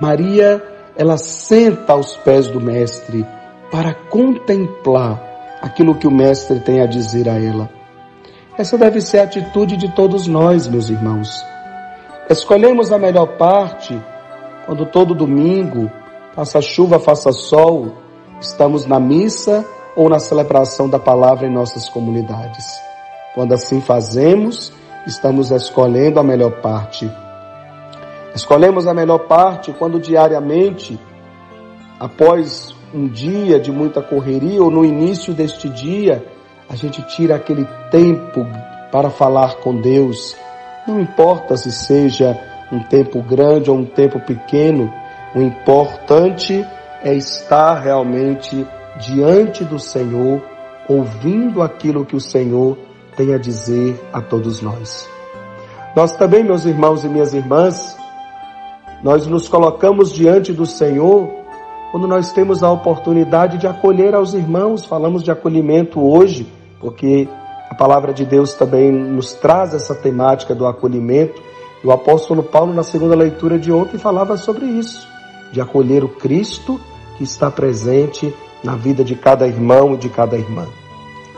Maria, 0.00 0.62
ela 0.96 1.16
senta 1.16 1.92
aos 1.92 2.16
pés 2.16 2.48
do 2.48 2.60
mestre 2.60 3.24
para 3.70 3.94
contemplar 3.94 5.22
aquilo 5.62 5.94
que 5.94 6.06
o 6.06 6.10
mestre 6.10 6.60
tem 6.60 6.80
a 6.80 6.86
dizer 6.86 7.28
a 7.28 7.38
ela. 7.38 7.70
Essa 8.58 8.76
deve 8.76 9.00
ser 9.00 9.20
a 9.20 9.24
atitude 9.24 9.76
de 9.76 9.94
todos 9.94 10.26
nós, 10.26 10.68
meus 10.68 10.90
irmãos. 10.90 11.30
Escolhemos 12.28 12.92
a 12.92 12.98
melhor 12.98 13.26
parte 13.38 13.98
quando 14.66 14.86
todo 14.86 15.14
domingo, 15.14 15.90
faça 16.34 16.60
chuva, 16.60 16.98
faça 16.98 17.32
sol, 17.32 17.92
estamos 18.40 18.86
na 18.86 18.98
missa 18.98 19.64
ou 19.96 20.08
na 20.08 20.18
celebração 20.18 20.88
da 20.88 20.98
palavra 20.98 21.46
em 21.46 21.52
nossas 21.52 21.88
comunidades. 21.88 22.64
Quando 23.34 23.52
assim 23.52 23.80
fazemos, 23.80 24.72
estamos 25.06 25.50
escolhendo 25.50 26.20
a 26.20 26.22
melhor 26.22 26.60
parte. 26.60 27.10
Escolhemos 28.34 28.86
a 28.86 28.94
melhor 28.94 29.26
parte 29.26 29.72
quando 29.72 30.00
diariamente, 30.00 30.98
após 31.98 32.74
um 32.94 33.06
dia 33.06 33.58
de 33.58 33.70
muita 33.70 34.02
correria 34.02 34.62
ou 34.62 34.70
no 34.70 34.84
início 34.84 35.34
deste 35.34 35.68
dia, 35.68 36.24
a 36.68 36.76
gente 36.76 37.02
tira 37.02 37.36
aquele 37.36 37.66
tempo 37.90 38.46
para 38.90 39.10
falar 39.10 39.56
com 39.56 39.80
Deus. 39.80 40.36
Não 40.86 41.00
importa 41.00 41.56
se 41.56 41.70
seja 41.70 42.38
um 42.72 42.80
tempo 42.80 43.22
grande 43.22 43.70
ou 43.70 43.76
um 43.76 43.84
tempo 43.84 44.18
pequeno, 44.18 44.92
o 45.34 45.40
importante 45.40 46.64
é 47.04 47.14
estar 47.14 47.74
realmente 47.80 48.66
diante 48.98 49.64
do 49.64 49.78
Senhor, 49.78 50.42
ouvindo 50.88 51.62
aquilo 51.62 52.04
que 52.04 52.16
o 52.16 52.20
Senhor 52.20 52.78
tem 53.16 53.34
a 53.34 53.38
dizer 53.38 54.00
a 54.12 54.20
todos 54.20 54.62
nós. 54.62 55.08
Nós 55.94 56.16
também, 56.16 56.42
meus 56.42 56.64
irmãos 56.64 57.04
e 57.04 57.08
minhas 57.08 57.34
irmãs, 57.34 57.96
nós 59.02 59.26
nos 59.26 59.48
colocamos 59.48 60.12
diante 60.12 60.52
do 60.52 60.64
Senhor 60.64 61.28
quando 61.90 62.08
nós 62.08 62.32
temos 62.32 62.62
a 62.62 62.70
oportunidade 62.70 63.58
de 63.58 63.66
acolher 63.66 64.14
aos 64.14 64.32
irmãos. 64.32 64.86
Falamos 64.86 65.22
de 65.22 65.30
acolhimento 65.30 66.00
hoje, 66.00 66.50
porque 66.80 67.28
a 67.68 67.74
palavra 67.74 68.14
de 68.14 68.24
Deus 68.24 68.54
também 68.54 68.90
nos 68.90 69.34
traz 69.34 69.74
essa 69.74 69.94
temática 69.94 70.54
do 70.54 70.66
acolhimento. 70.66 71.42
O 71.84 71.90
apóstolo 71.90 72.42
Paulo, 72.42 72.72
na 72.72 72.82
segunda 72.82 73.14
leitura 73.14 73.58
de 73.58 73.72
ontem, 73.72 73.98
falava 73.98 74.36
sobre 74.36 74.66
isso, 74.66 75.08
de 75.50 75.60
acolher 75.60 76.04
o 76.04 76.08
Cristo 76.08 76.80
que 77.16 77.24
está 77.24 77.50
presente 77.50 78.32
na 78.62 78.76
vida 78.76 79.02
de 79.02 79.16
cada 79.16 79.46
irmão 79.46 79.94
e 79.94 79.96
de 79.96 80.08
cada 80.08 80.36
irmã. 80.36 80.66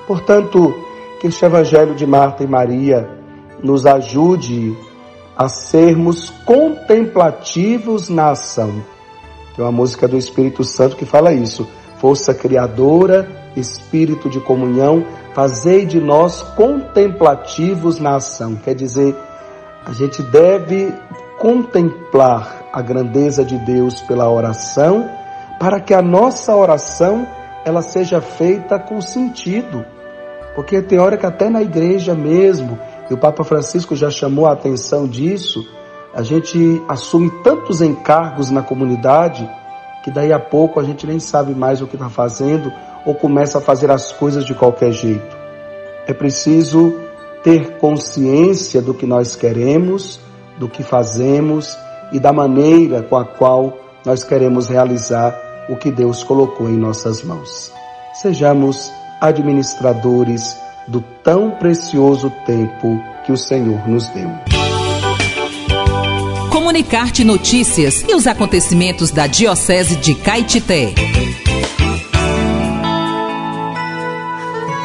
Portanto, 0.07 0.75
que 1.21 1.29
este 1.29 1.45
Evangelho 1.45 1.95
de 1.95 2.07
Marta 2.07 2.45
e 2.45 2.47
Maria 2.47 3.09
nos 3.63 3.87
ajude 3.87 4.77
a 5.37 5.49
sermos 5.49 6.29
contemplativos 6.45 8.11
na 8.11 8.31
ação. 8.33 8.83
Tem 9.57 9.65
uma 9.65 9.73
música 9.73 10.07
do 10.07 10.19
Espírito 10.19 10.63
Santo 10.63 10.97
que 10.97 11.07
fala 11.07 11.33
isso. 11.33 11.67
Força 11.99 12.35
criadora, 12.35 13.27
espírito 13.57 14.29
de 14.29 14.41
comunhão, 14.41 15.05
fazei 15.33 15.87
de 15.87 16.01
nós 16.01 16.43
contemplativos 16.43 17.99
na 17.99 18.17
ação. 18.17 18.57
Quer 18.57 18.75
dizer, 18.75 19.17
a 19.87 19.93
gente 19.93 20.23
deve 20.23 20.95
contemplar 21.39 22.65
a 22.73 22.81
grandeza 22.81 23.45
de 23.45 23.59
Deus 23.59 24.01
pela 24.03 24.31
oração, 24.31 25.09
para 25.59 25.81
que 25.81 25.93
a 25.93 26.03
nossa 26.03 26.55
oração 26.55 27.27
ela 27.65 27.83
seja 27.83 28.21
feita 28.21 28.79
com 28.79 29.01
sentido. 29.01 29.85
Porque 30.55 30.81
tem 30.81 30.99
hora 30.99 31.17
que 31.17 31.27
até 31.27 31.49
na 31.49 31.63
igreja 31.63 32.15
mesmo, 32.15 32.79
e 33.11 33.15
o 33.15 33.19
Papa 33.19 33.45
Francisco 33.45 33.95
já 33.95 34.11
chamou 34.11 34.47
a 34.47 34.53
atenção 34.53 35.07
disso, 35.07 35.67
a 36.15 36.23
gente 36.23 36.83
assume 36.89 37.31
tantos 37.43 37.83
encargos 37.83 38.51
na 38.51 38.63
comunidade 38.63 39.49
que 40.03 40.11
daí 40.11 40.33
a 40.33 40.39
pouco 40.39 40.79
a 40.79 40.85
gente 40.85 41.07
nem 41.07 41.19
sabe 41.19 41.55
mais 41.55 41.81
o 41.81 41.87
que 41.87 41.97
está 41.97 42.09
fazendo 42.09 42.73
ou 43.05 43.15
começa 43.15 43.59
a 43.59 43.61
fazer 43.61 43.91
as 43.91 44.13
coisas 44.13 44.45
de 44.45 44.55
qualquer 44.55 44.93
jeito. 44.93 45.37
É 46.07 46.13
preciso 46.13 47.04
ter 47.45 47.77
consciência 47.77 48.81
do 48.81 48.95
que 48.95 49.07
nós 49.07 49.37
queremos, 49.37 50.19
do 50.59 50.67
que 50.69 50.83
fazemos 50.83 51.77
e 52.11 52.19
da 52.19 52.33
maneira 52.33 53.03
com 53.03 53.17
a 53.17 53.25
qual 53.25 53.79
nós 54.05 54.25
queremos 54.25 54.69
realizar 54.69 55.39
o 55.69 55.77
que 55.77 55.91
Deus 55.91 56.25
colocou 56.25 56.69
em 56.69 56.77
nossas 56.77 57.23
mãos. 57.23 57.71
Sejamos 58.15 58.91
administradores 59.21 60.57
do 60.89 61.03
tão 61.23 61.51
precioso 61.53 62.33
tempo 62.47 63.01
que 63.25 63.33
o 63.33 63.37
Senhor 63.37 63.89
nos 63.89 64.09
deu. 64.09 64.31
Comunicar-te 66.51 67.25
notícias 67.25 68.03
e 68.09 68.15
os 68.15 68.27
acontecimentos 68.27 69.11
da 69.11 69.27
Diocese 69.27 69.97
de 69.97 70.15
Caetité. 70.15 70.95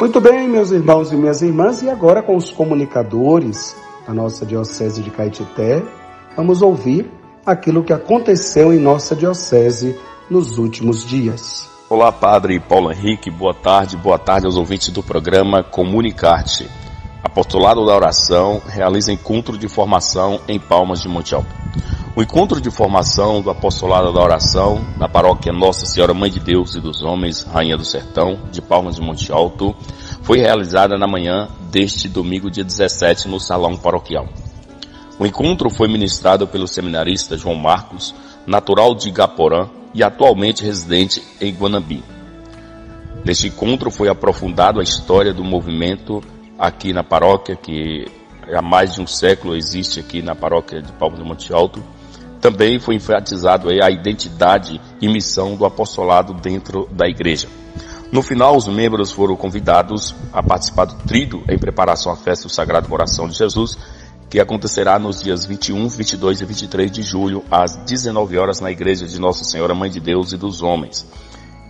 Muito 0.00 0.18
bem, 0.18 0.48
meus 0.48 0.70
irmãos 0.70 1.12
e 1.12 1.14
minhas 1.14 1.42
irmãs, 1.42 1.82
e 1.82 1.90
agora 1.90 2.22
com 2.22 2.34
os 2.34 2.50
comunicadores 2.50 3.76
da 4.06 4.14
nossa 4.14 4.46
Diocese 4.46 5.02
de 5.02 5.10
Caetité, 5.10 5.82
vamos 6.34 6.62
ouvir 6.62 7.06
aquilo 7.44 7.84
que 7.84 7.92
aconteceu 7.92 8.72
em 8.72 8.78
nossa 8.78 9.14
Diocese 9.14 9.94
nos 10.30 10.56
últimos 10.56 11.04
dias. 11.04 11.68
Olá, 11.90 12.10
Padre 12.10 12.58
Paulo 12.58 12.90
Henrique, 12.90 13.30
boa 13.30 13.52
tarde, 13.52 13.94
boa 13.94 14.18
tarde 14.18 14.46
aos 14.46 14.56
ouvintes 14.56 14.88
do 14.88 15.02
programa 15.02 15.62
Comunicarte. 15.62 16.66
Apostolado 17.22 17.84
da 17.84 17.94
Oração 17.94 18.62
realiza 18.66 19.12
encontro 19.12 19.58
de 19.58 19.68
formação 19.68 20.40
em 20.48 20.58
Palmas 20.58 21.02
de 21.02 21.08
Monte 21.08 21.34
Alto. 21.34 21.54
O 22.16 22.22
encontro 22.22 22.60
de 22.60 22.70
formação 22.70 23.42
do 23.42 23.50
Apostolado 23.50 24.12
da 24.12 24.20
Oração 24.20 24.84
na 24.96 25.08
paróquia 25.08 25.52
Nossa 25.52 25.84
Senhora 25.84 26.14
Mãe 26.14 26.30
de 26.30 26.40
Deus 26.40 26.74
e 26.74 26.80
dos 26.80 27.02
Homens, 27.02 27.42
Rainha 27.42 27.76
do 27.76 27.84
Sertão, 27.84 28.38
de 28.50 28.62
Palmas 28.62 28.96
de 28.96 29.02
Monte 29.02 29.30
Alto, 29.30 29.76
foi 30.22 30.38
realizada 30.38 30.96
na 30.96 31.06
manhã 31.06 31.48
deste 31.70 32.08
domingo, 32.08 32.50
dia 32.50 32.64
17, 32.64 33.28
no 33.28 33.38
Salão 33.38 33.76
Paroquial. 33.76 34.26
O 35.18 35.26
encontro 35.26 35.68
foi 35.68 35.88
ministrado 35.88 36.46
pelo 36.46 36.66
seminarista 36.66 37.36
João 37.36 37.54
Marcos, 37.54 38.14
natural 38.46 38.94
de 38.94 39.08
Igaporã, 39.08 39.68
e 39.92 40.02
atualmente 40.02 40.64
residente 40.64 41.22
em 41.40 41.52
Guanambi. 41.52 42.02
Neste 43.24 43.48
encontro 43.48 43.90
foi 43.90 44.08
aprofundado 44.08 44.80
a 44.80 44.82
história 44.82 45.34
do 45.34 45.44
movimento 45.44 46.22
aqui 46.60 46.92
na 46.92 47.02
paróquia, 47.02 47.56
que 47.56 48.06
há 48.54 48.60
mais 48.60 48.94
de 48.94 49.00
um 49.00 49.06
século 49.06 49.56
existe 49.56 49.98
aqui 49.98 50.20
na 50.20 50.34
paróquia 50.34 50.82
de 50.82 50.92
Palma 50.92 51.16
do 51.16 51.24
Monte 51.24 51.50
Alto. 51.52 51.82
Também 52.38 52.78
foi 52.78 52.96
enfatizado 52.96 53.70
a 53.70 53.90
identidade 53.90 54.78
e 55.00 55.08
missão 55.08 55.56
do 55.56 55.64
apostolado 55.64 56.34
dentro 56.34 56.86
da 56.92 57.08
igreja. 57.08 57.48
No 58.12 58.22
final, 58.22 58.56
os 58.56 58.66
membros 58.66 59.12
foram 59.12 59.36
convidados 59.36 60.14
a 60.32 60.42
participar 60.42 60.86
do 60.86 60.94
trido 61.06 61.42
em 61.48 61.58
preparação 61.58 62.12
à 62.12 62.16
festa 62.16 62.48
do 62.48 62.52
Sagrado 62.52 62.88
Coração 62.88 63.28
de 63.28 63.36
Jesus, 63.36 63.78
que 64.28 64.40
acontecerá 64.40 64.98
nos 64.98 65.22
dias 65.22 65.44
21, 65.44 65.88
22 65.88 66.40
e 66.40 66.44
23 66.44 66.90
de 66.90 67.02
julho, 67.02 67.44
às 67.50 67.76
19 67.76 68.36
horas, 68.36 68.60
na 68.60 68.70
Igreja 68.70 69.06
de 69.06 69.18
Nossa 69.20 69.44
Senhora 69.44 69.74
Mãe 69.74 69.90
de 69.90 70.00
Deus 70.00 70.32
e 70.32 70.36
dos 70.36 70.62
Homens, 70.62 71.06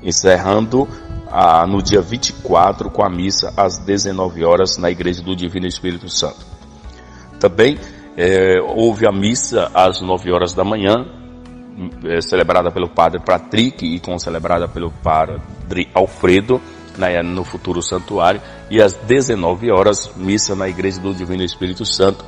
encerrando 0.02 0.88
ah, 1.30 1.66
no 1.66 1.82
dia 1.82 2.00
24 2.00 2.90
com 2.90 3.04
a 3.04 3.08
missa 3.08 3.52
às 3.56 3.78
19 3.78 4.44
horas 4.44 4.76
na 4.76 4.90
Igreja 4.90 5.22
do 5.22 5.36
Divino 5.36 5.66
Espírito 5.66 6.08
Santo. 6.08 6.44
Também 7.38 7.78
eh, 8.16 8.60
houve 8.60 9.06
a 9.06 9.12
missa 9.12 9.70
às 9.72 10.00
9 10.00 10.32
horas 10.32 10.52
da 10.52 10.64
manhã, 10.64 11.06
eh, 12.04 12.20
celebrada 12.20 12.70
pelo 12.70 12.88
Padre 12.88 13.20
Patrick 13.20 13.86
e 13.86 14.00
com 14.00 14.18
celebrada 14.18 14.68
pelo 14.68 14.90
Padre 14.90 15.88
Alfredo, 15.94 16.60
no 17.24 17.44
futuro 17.44 17.80
santuário, 17.80 18.42
e 18.68 18.82
às 18.82 18.94
19 18.94 19.70
horas, 19.70 20.10
missa 20.16 20.54
na 20.54 20.68
Igreja 20.68 21.00
do 21.00 21.14
Divino 21.14 21.42
Espírito 21.42 21.86
Santo, 21.86 22.22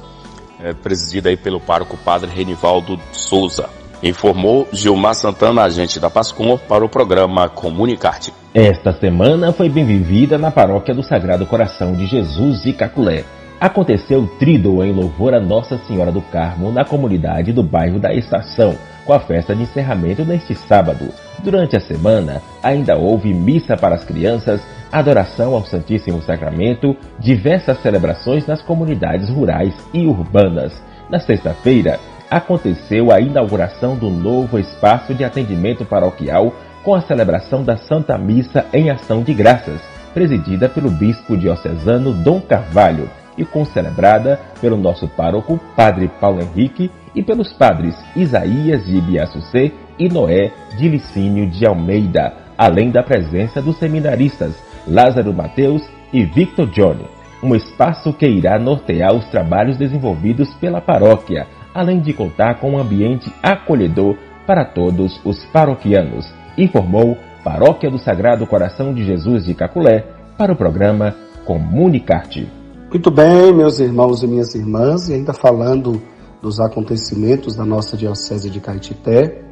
é, 0.61 0.73
presidida 0.73 1.29
aí 1.29 1.37
pelo 1.37 1.61
pároco 1.61 1.97
padre 1.99 2.31
Renivaldo 2.31 2.99
Souza. 3.13 3.69
Informou 4.03 4.67
Gilmar 4.73 5.15
Santana, 5.15 5.63
agente 5.63 6.01
da 6.01 6.11
Pascom, 6.11 6.59
para 6.59 6.85
o 6.85 6.89
programa 6.89 7.49
Comunicarte. 7.49 8.33
Esta 8.53 8.93
semana 8.93 9.53
foi 9.53 9.69
bem 9.69 9.85
vivida 9.85 10.37
na 10.37 10.51
paróquia 10.51 10.93
do 10.93 11.05
Sagrado 11.05 11.47
Coração 11.47 11.95
de 11.95 12.07
Jesus 12.07 12.67
e 12.67 12.73
Caculé. 12.73 13.25
Aconteceu 13.61 14.27
trido 14.41 14.83
em 14.83 14.93
louvor 14.93 15.35
a 15.35 15.41
Nossa 15.41 15.79
Senhora 15.87 16.11
do 16.11 16.21
Carmo 16.21 16.73
na 16.73 16.85
comunidade 16.85 17.53
do 17.53 17.63
bairro 17.63 18.01
da 18.01 18.13
Estação, 18.13 18.75
com 19.07 19.13
a 19.13 19.21
festa 19.21 19.55
de 19.55 19.63
encerramento 19.63 20.25
neste 20.25 20.57
sábado. 20.57 21.09
Durante 21.39 21.77
a 21.77 21.81
semana, 21.81 22.43
ainda 22.61 22.97
houve 22.97 23.33
missa 23.33 23.77
para 23.77 23.95
as 23.95 24.05
crianças 24.05 24.61
adoração 24.91 25.55
ao 25.55 25.65
Santíssimo 25.65 26.21
Sacramento, 26.23 26.97
diversas 27.21 27.81
celebrações 27.81 28.47
nas 28.47 28.61
comunidades 28.61 29.31
rurais 29.31 29.75
e 29.95 30.07
urbanas. 30.07 30.73
Na 31.09 31.19
sexta-feira, 31.19 32.01
aconteceu 32.33 33.13
a 33.13 33.21
inauguração 33.21 33.95
do 33.95 34.09
novo 34.09 34.59
espaço 34.59 35.15
de 35.15 35.23
atendimento 35.23 35.85
paroquial 35.85 36.55
com 36.83 36.95
a 36.95 37.03
celebração 37.03 37.63
da 37.63 37.77
Santa 37.77 38.17
Missa 38.17 38.65
em 38.73 38.89
Ação 38.89 39.23
de 39.23 39.35
Graças, 39.35 39.83
presidida 40.15 40.67
pelo 40.67 40.91
bispo 40.91 41.37
diocesano 41.37 42.15
Dom 42.15 42.41
Carvalho 42.41 43.11
e 43.37 43.45
concelebrada 43.45 44.41
pelo 44.63 44.79
nosso 44.79 45.07
pároco 45.09 45.61
Padre 45.77 46.11
Paulo 46.19 46.41
Henrique 46.41 46.91
e 47.15 47.23
pelos 47.23 47.53
padres 47.53 47.95
Isaías 48.17 48.87
de 48.87 48.97
Ibiaçucê 48.97 49.71
e 49.99 50.09
Noé 50.09 50.51
de 50.79 50.89
Licínio 50.89 51.47
de 51.47 51.67
Almeida, 51.67 52.33
além 52.57 52.91
da 52.91 53.03
presença 53.03 53.61
dos 53.61 53.77
seminaristas 53.77 54.55
Lázaro 54.89 55.35
Mateus 55.35 55.83
e 56.11 56.25
Victor 56.25 56.67
Johnny. 56.71 57.05
Um 57.43 57.55
espaço 57.55 58.11
que 58.13 58.27
irá 58.27 58.59
nortear 58.59 59.13
os 59.13 59.27
trabalhos 59.27 59.77
desenvolvidos 59.77 60.55
pela 60.55 60.81
paróquia, 60.81 61.47
além 61.75 62.01
de 62.01 62.13
contar 62.13 62.61
com 62.61 62.73
um 62.73 62.79
ambiente 62.79 63.33
acolhedor 63.43 64.17
para 64.47 64.65
todos 64.65 65.21
os 65.25 65.45
paroquianos, 65.47 66.27
informou 66.57 67.17
Paróquia 67.45 67.91
do 67.91 67.99
Sagrado 67.99 68.47
Coração 68.47 68.95
de 68.95 69.05
Jesus 69.05 69.45
de 69.45 69.55
Caculé 69.55 70.07
para 70.39 70.53
o 70.53 70.57
programa 70.57 71.15
Comunicarte. 71.45 72.49
Muito 72.89 73.11
bem, 73.11 73.53
meus 73.53 73.81
irmãos 73.81 74.23
e 74.23 74.27
minhas 74.29 74.55
irmãs, 74.55 75.09
e 75.09 75.15
ainda 75.15 75.33
falando 75.33 76.01
dos 76.41 76.61
acontecimentos 76.61 77.57
da 77.57 77.65
nossa 77.65 77.97
Diocese 77.97 78.49
de 78.49 78.61
Caetité, 78.61 79.43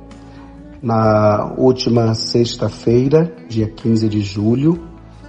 na 0.83 1.53
última 1.59 2.15
sexta-feira, 2.15 3.35
dia 3.49 3.69
15 3.69 4.09
de 4.09 4.21
julho, 4.21 4.81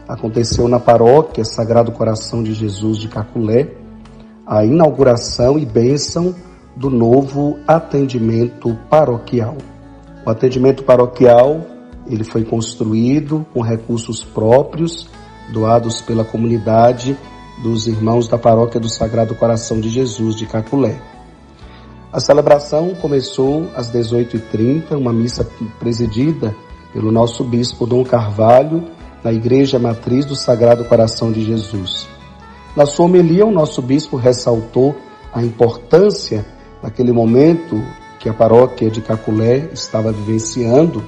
aconteceu 0.08 0.67
na 0.67 0.80
paróquia 0.80 1.43
Sagrado 1.43 1.91
Coração 1.91 2.43
de 2.43 2.54
Jesus 2.54 2.97
de 2.97 3.08
Caculé 3.08 3.69
a 4.45 4.65
inauguração 4.65 5.58
e 5.58 5.65
bênção 5.65 6.36
do 6.75 6.89
novo 6.89 7.60
atendimento 7.67 8.77
paroquial. 8.89 9.57
O 10.25 10.29
atendimento 10.29 10.84
paroquial 10.84 11.62
ele 12.07 12.23
foi 12.23 12.43
construído 12.43 13.45
com 13.53 13.62
recursos 13.62 14.23
próprios 14.23 15.07
doados 15.51 16.01
pela 16.01 16.23
comunidade 16.23 17.17
dos 17.62 17.88
irmãos 17.88 18.27
da 18.27 18.38
paróquia 18.38 18.79
do 18.79 18.89
Sagrado 18.89 19.36
Coração 19.36 19.79
de 19.79 19.89
Jesus 19.89 20.36
de 20.36 20.45
Caculé. 20.45 20.99
A 22.12 22.19
celebração 22.19 22.93
começou 22.95 23.69
às 23.75 23.91
18h30, 23.91 24.97
uma 24.97 25.13
missa 25.13 25.47
presidida 25.79 26.55
pelo 26.91 27.12
nosso 27.12 27.43
bispo 27.43 27.86
Dom 27.86 28.03
Carvalho, 28.03 28.84
na 29.23 29.31
Igreja 29.31 29.77
Matriz 29.79 30.25
do 30.25 30.36
Sagrado 30.36 30.84
Coração 30.86 31.31
de 31.31 31.43
Jesus. 31.45 32.07
Na 32.75 32.86
sua 32.86 33.05
homilia, 33.05 33.45
o 33.45 33.51
nosso 33.51 33.81
bispo 33.81 34.17
ressaltou 34.17 34.95
a 35.31 35.43
importância 35.43 36.45
naquele 36.82 37.12
momento 37.12 37.82
que 38.20 38.30
a 38.30 38.34
paróquia 38.34 38.89
de 38.89 39.02
Caculé 39.02 39.70
estava 39.74 40.12
vivenciando 40.12 41.04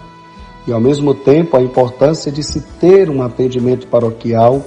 e, 0.68 0.72
ao 0.72 0.80
mesmo 0.80 1.14
tempo, 1.14 1.58
a 1.58 1.62
importância 1.62 2.32
de 2.32 2.44
se 2.44 2.62
ter 2.80 3.10
um 3.10 3.22
atendimento 3.22 3.88
paroquial 3.88 4.64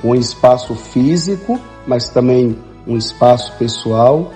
com 0.00 0.10
um 0.10 0.14
espaço 0.14 0.74
físico, 0.74 1.58
mas 1.86 2.08
também 2.08 2.56
um 2.86 2.96
espaço 2.96 3.52
pessoal, 3.58 4.30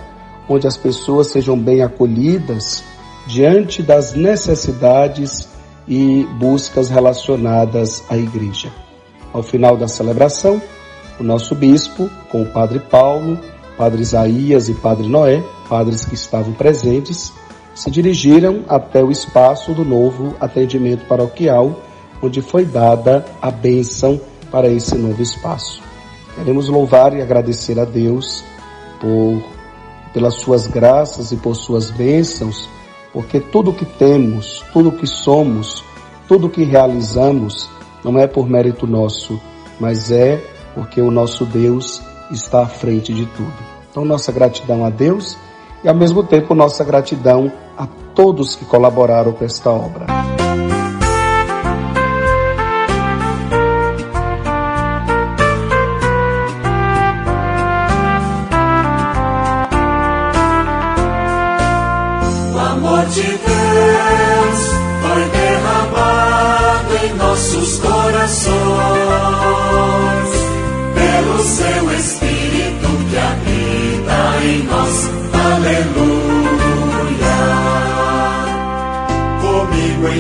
onde 0.49 0.67
as 0.67 0.77
pessoas 0.77 1.29
sejam 1.29 1.59
bem 1.59 1.83
acolhidas 1.83 2.83
diante 3.27 3.83
das 3.83 4.15
necessidades 4.15 5.49
e 5.89 6.27
buscas 6.39 6.89
relacionadas 6.91 8.03
à 8.09 8.17
igreja. 8.17 8.71
Ao 9.33 9.43
final 9.43 9.77
da 9.77 9.89
celebração, 9.89 10.61
o 11.19 11.23
nosso 11.23 11.55
bispo, 11.55 12.09
com 12.31 12.43
o 12.43 12.47
padre 12.47 12.79
Paulo, 12.79 13.39
Padre 13.77 14.03
Isaías 14.03 14.69
e 14.69 14.75
Padre 14.75 15.09
Noé, 15.09 15.43
padres 15.75 16.05
que 16.05 16.15
estavam 16.15 16.53
presentes, 16.53 17.33
se 17.75 17.91
dirigiram 17.91 18.63
até 18.69 19.03
o 19.03 19.11
espaço 19.11 19.73
do 19.73 19.85
novo 19.85 20.37
atendimento 20.39 21.05
paroquial, 21.09 21.81
onde 22.23 22.41
foi 22.41 22.65
dada 22.65 23.27
a 23.43 23.51
bênção 23.51 24.21
para 24.53 24.69
esse 24.69 24.95
novo 24.95 25.21
espaço. 25.21 25.83
Queremos 26.37 26.69
louvar 26.69 27.13
e 27.13 27.21
agradecer 27.21 27.77
a 27.81 27.85
Deus 27.85 28.45
por 29.01 29.43
pelas 30.13 30.35
suas 30.35 30.69
graças 30.69 31.33
e 31.33 31.37
por 31.37 31.57
suas 31.57 31.91
bênçãos, 31.91 32.69
porque 33.13 33.41
tudo 33.41 33.73
que 33.73 33.85
temos, 33.85 34.65
tudo 34.73 34.93
que 34.93 35.09
somos, 35.09 35.83
tudo 36.29 36.49
que 36.49 36.63
realizamos 36.63 37.69
não 38.05 38.17
é 38.17 38.29
por 38.29 38.49
mérito 38.49 38.87
nosso, 38.87 39.41
mas 39.81 40.13
é 40.13 40.41
porque 40.73 41.01
o 41.01 41.11
nosso 41.11 41.45
Deus 41.45 42.01
está 42.31 42.63
à 42.63 42.67
frente 42.69 43.13
de 43.13 43.27
tudo. 43.27 43.53
Então, 43.91 44.05
nossa 44.05 44.31
gratidão 44.31 44.85
a 44.85 44.91
Deus 44.91 45.37
e, 45.85 45.89
ao 45.89 45.95
mesmo 45.95 46.23
tempo, 46.25 46.55
nossa 46.55 46.83
gratidão 46.83 47.53
a 47.77 47.87
todos 48.15 48.57
que 48.57 48.65
colaboraram 48.65 49.33
com 49.33 49.45
esta 49.45 49.71
obra. 49.71 50.07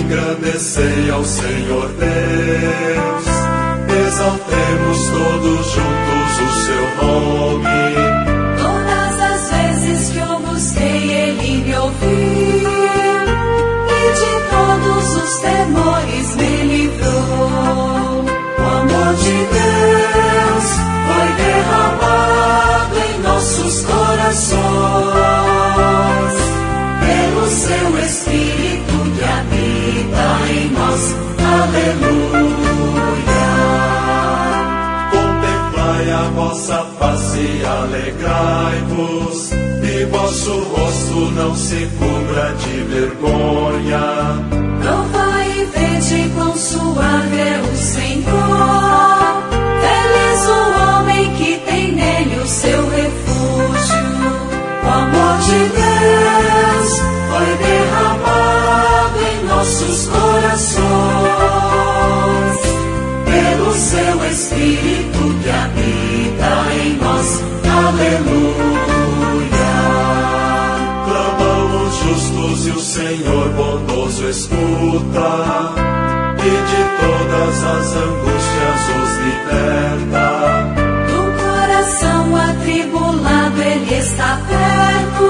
Engrandecei 0.05 1.11
ao 1.11 1.25
Senhor 1.25 1.88
Deus, 1.88 3.25
exaltemos 4.07 4.99
todos 5.09 5.67
juntos 5.73 6.40
o 6.40 6.49
seu 6.64 6.85
nome. 7.03 7.83
Todas 8.59 9.14
as 9.21 9.51
vezes 9.51 10.11
que 10.11 10.19
eu 10.19 10.38
busquei, 10.40 11.11
ele 11.11 11.64
me 11.64 11.75
ouviu 11.77 12.71
e 13.88 14.01
de 14.21 14.35
todos 14.51 15.07
os 15.17 15.33
temores 15.40 16.37
me 16.37 16.55
livrou. 16.64 18.25
O 18.59 18.62
amor 18.62 19.14
de 19.17 19.38
Deus 19.57 20.67
foi 21.07 21.29
derramado 21.45 22.97
em 22.99 23.14
nossos 23.23 23.75
corações 23.85 24.55
pelo 27.01 27.45
seu 27.49 27.99
Espírito 28.05 28.54
Aleluia. 31.75 33.47
Contemplai 35.11 36.11
a 36.13 36.23
vossa 36.35 36.87
face 36.99 37.41
e 37.41 37.65
alegrai-vos, 37.65 39.53
e 39.53 40.05
vosso 40.07 40.53
rosto 40.53 41.33
não 41.33 41.55
se 41.57 41.89
cubra 41.99 42.55
de 42.55 42.83
vergonha. 42.85 44.07
Provai 44.81 45.51
e 45.51 45.65
vede 45.65 46.31
quão 46.35 46.57
suave 46.57 47.24
o 72.75 72.81
Senhor 72.81 73.49
bondoso 73.51 74.29
escuta 74.29 75.75
e 76.39 76.51
de 76.71 76.83
todas 77.01 77.65
as 77.65 77.97
angústias 77.97 78.81
os 78.99 79.13
liberta. 79.25 80.27
Do 81.07 81.21
coração 81.41 82.37
atribulado 82.37 83.63
ele 83.63 83.95
está 83.95 84.41
perto 84.49 85.27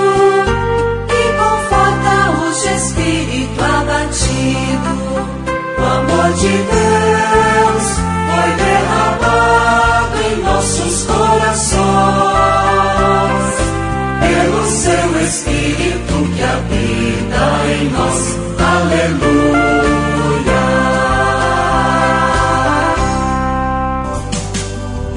e 1.10 1.22
conforta 1.38 2.14
os 2.48 2.62
de 2.62 2.68
espírito 2.68 3.60
abatido. 3.62 4.92
O 5.78 5.84
amor 5.84 6.32
de 6.32 6.48
Deus 6.48 7.03
Aleluia. 18.94 20.54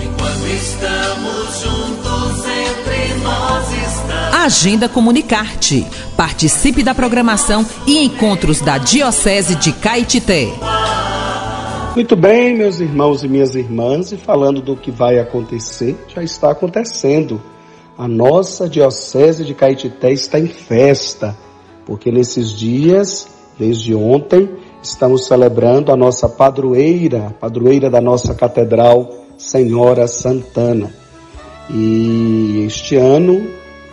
Enquanto 0.04 0.48
estamos 0.48 1.62
juntos 1.62 2.46
entre 2.46 3.14
nós 3.22 3.72
estamos. 3.72 4.34
Agenda 4.34 4.90
Comunicarte. 4.90 5.86
Participe 6.16 6.82
da 6.82 6.96
programação 6.96 7.64
e 7.86 8.04
encontros 8.04 8.62
da 8.62 8.80
Diocese 8.80 9.56
de 9.56 9.72
Caetité. 9.74 10.52
Muito 11.94 12.16
bem, 12.16 12.56
meus 12.56 12.80
irmãos 12.80 13.24
e 13.24 13.28
minhas 13.28 13.56
irmãs, 13.56 14.12
e 14.12 14.18
falando 14.18 14.60
do 14.60 14.76
que 14.76 14.90
vai 14.90 15.20
acontecer, 15.20 15.96
já 16.08 16.24
está 16.24 16.52
acontecendo. 16.52 17.40
A 17.96 18.08
nossa 18.08 18.68
Diocese 18.68 19.46
de 19.46 19.54
Caetité 19.54 20.12
está 20.12 20.40
em 20.40 20.48
festa, 20.48 21.38
porque 21.86 22.12
nesses 22.12 22.52
dias 22.52 23.37
desde 23.58 23.94
ontem, 23.96 24.50
estamos 24.82 25.26
celebrando 25.26 25.92
a 25.92 25.96
nossa 25.96 26.30
padroeira, 26.30 27.36
padroeira 27.40 27.90
da 27.90 28.00
nossa 28.00 28.34
catedral, 28.34 29.10
Senhora 29.38 30.08
Santana. 30.08 30.94
E 31.70 32.64
este 32.66 32.96
ano, 32.96 33.48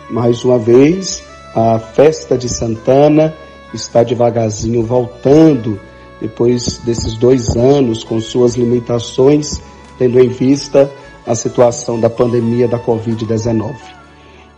mais 0.09 0.43
uma 0.45 0.57
vez, 0.57 1.23
a 1.53 1.79
festa 1.79 2.37
de 2.37 2.47
Santana 2.47 3.33
está 3.73 4.03
devagarzinho 4.03 4.83
voltando, 4.83 5.79
depois 6.21 6.77
desses 6.79 7.15
dois 7.15 7.55
anos, 7.57 8.03
com 8.03 8.19
suas 8.21 8.55
limitações, 8.55 9.61
tendo 9.97 10.19
em 10.19 10.29
vista 10.29 10.89
a 11.25 11.35
situação 11.35 11.99
da 11.99 12.09
pandemia 12.09 12.67
da 12.67 12.79
Covid-19. 12.79 13.75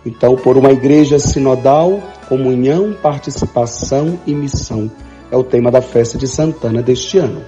Então, 0.08 0.38
por 0.38 0.56
uma 0.56 0.72
igreja 0.72 1.20
sinodal, 1.20 2.02
comunhão, 2.30 2.94
participação 2.94 4.18
e 4.26 4.34
missão 4.34 4.90
é 5.30 5.36
o 5.36 5.44
tema 5.44 5.70
da 5.70 5.82
festa 5.82 6.18
de 6.18 6.26
Santana 6.26 6.82
deste 6.82 7.18
ano. 7.18 7.42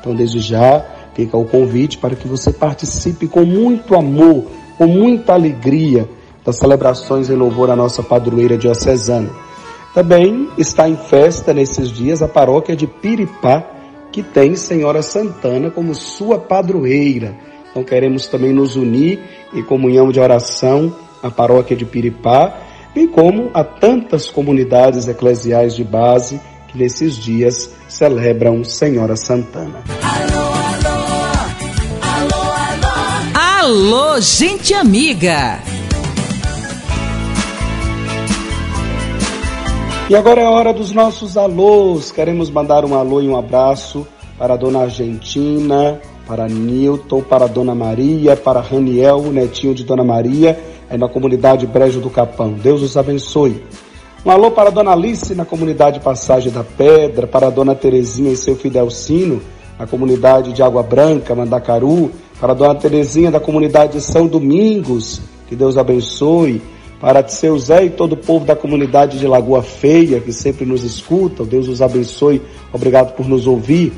Então, 0.00 0.14
desde 0.14 0.40
já, 0.40 0.82
fica 1.12 1.36
o 1.36 1.44
convite 1.44 1.98
para 1.98 2.16
que 2.16 2.26
você 2.26 2.50
participe 2.50 3.28
com 3.28 3.44
muito 3.44 3.94
amor, 3.94 4.46
com 4.78 4.86
muita 4.86 5.34
alegria 5.34 6.08
das 6.42 6.56
celebrações 6.56 7.28
em 7.28 7.34
louvor 7.34 7.68
à 7.68 7.76
nossa 7.76 8.02
padroeira 8.02 8.56
diocesana. 8.56 9.28
Também 9.92 10.48
está 10.56 10.88
em 10.88 10.96
festa 10.96 11.52
nesses 11.52 11.90
dias 11.90 12.22
a 12.22 12.28
paróquia 12.28 12.74
de 12.74 12.86
Piripá, 12.86 13.62
que 14.10 14.22
tem 14.22 14.56
Senhora 14.56 15.02
Santana 15.02 15.70
como 15.70 15.94
sua 15.94 16.38
padroeira. 16.38 17.36
Então 17.70 17.84
queremos 17.84 18.26
também 18.26 18.54
nos 18.54 18.74
unir 18.74 19.20
em 19.52 19.62
comunhão 19.62 20.10
de 20.10 20.18
oração 20.18 20.94
à 21.26 21.30
paróquia 21.30 21.76
de 21.76 21.84
Piripá, 21.84 22.54
bem 22.94 23.06
como 23.06 23.50
a 23.52 23.62
tantas 23.62 24.30
comunidades 24.30 25.08
eclesiais 25.08 25.74
de 25.74 25.84
base 25.84 26.40
que 26.68 26.78
nesses 26.78 27.16
dias 27.16 27.74
celebram 27.88 28.64
Senhora 28.64 29.16
Santana. 29.16 29.82
Alô, 33.34 34.20
gente 34.20 34.72
amiga! 34.72 35.58
E 40.08 40.14
agora 40.14 40.40
é 40.40 40.44
a 40.44 40.50
hora 40.50 40.72
dos 40.72 40.92
nossos 40.92 41.36
alôs. 41.36 42.12
Queremos 42.12 42.48
mandar 42.48 42.84
um 42.84 42.94
alô 42.94 43.20
e 43.20 43.28
um 43.28 43.36
abraço 43.36 44.06
para 44.38 44.54
a 44.54 44.56
dona 44.56 44.82
Argentina, 44.82 46.00
para 46.26 46.46
Newton, 46.48 47.22
para 47.22 47.46
a 47.46 47.48
dona 47.48 47.74
Maria, 47.74 48.36
para 48.36 48.60
Raniel, 48.60 49.16
o 49.16 49.32
netinho 49.32 49.74
de 49.74 49.84
dona 49.84 50.04
Maria, 50.04 50.58
é 50.88 50.96
na 50.96 51.08
comunidade 51.08 51.66
Brejo 51.66 52.00
do 52.00 52.10
Capão. 52.10 52.52
Deus 52.52 52.82
os 52.82 52.96
abençoe. 52.96 53.62
Um 54.24 54.30
alô 54.30 54.50
para 54.50 54.68
a 54.68 54.72
dona 54.72 54.92
Alice, 54.92 55.34
na 55.34 55.44
comunidade 55.44 56.00
Passagem 56.00 56.50
da 56.50 56.64
Pedra, 56.64 57.26
para 57.26 57.46
a 57.46 57.50
dona 57.50 57.74
Terezinha 57.74 58.32
e 58.32 58.36
seu 58.36 58.56
Fidelcino, 58.56 59.40
na 59.78 59.86
comunidade 59.86 60.52
de 60.52 60.62
Água 60.62 60.82
Branca, 60.82 61.34
Mandacaru, 61.34 62.10
para 62.40 62.52
a 62.52 62.54
dona 62.54 62.74
Terezinha 62.74 63.30
da 63.30 63.38
comunidade 63.38 63.92
de 63.92 64.00
São 64.00 64.26
Domingos, 64.26 65.20
que 65.48 65.54
Deus 65.54 65.76
abençoe, 65.76 66.60
para 67.00 67.26
seu 67.28 67.58
Zé 67.58 67.84
e 67.84 67.90
todo 67.90 68.14
o 68.14 68.16
povo 68.16 68.44
da 68.44 68.56
comunidade 68.56 69.18
de 69.18 69.26
Lagoa 69.26 69.62
Feia, 69.62 70.18
que 70.18 70.32
sempre 70.32 70.64
nos 70.64 70.82
escuta, 70.82 71.44
Deus 71.44 71.68
os 71.68 71.82
abençoe, 71.82 72.40
obrigado 72.72 73.14
por 73.14 73.28
nos 73.28 73.46
ouvir. 73.46 73.92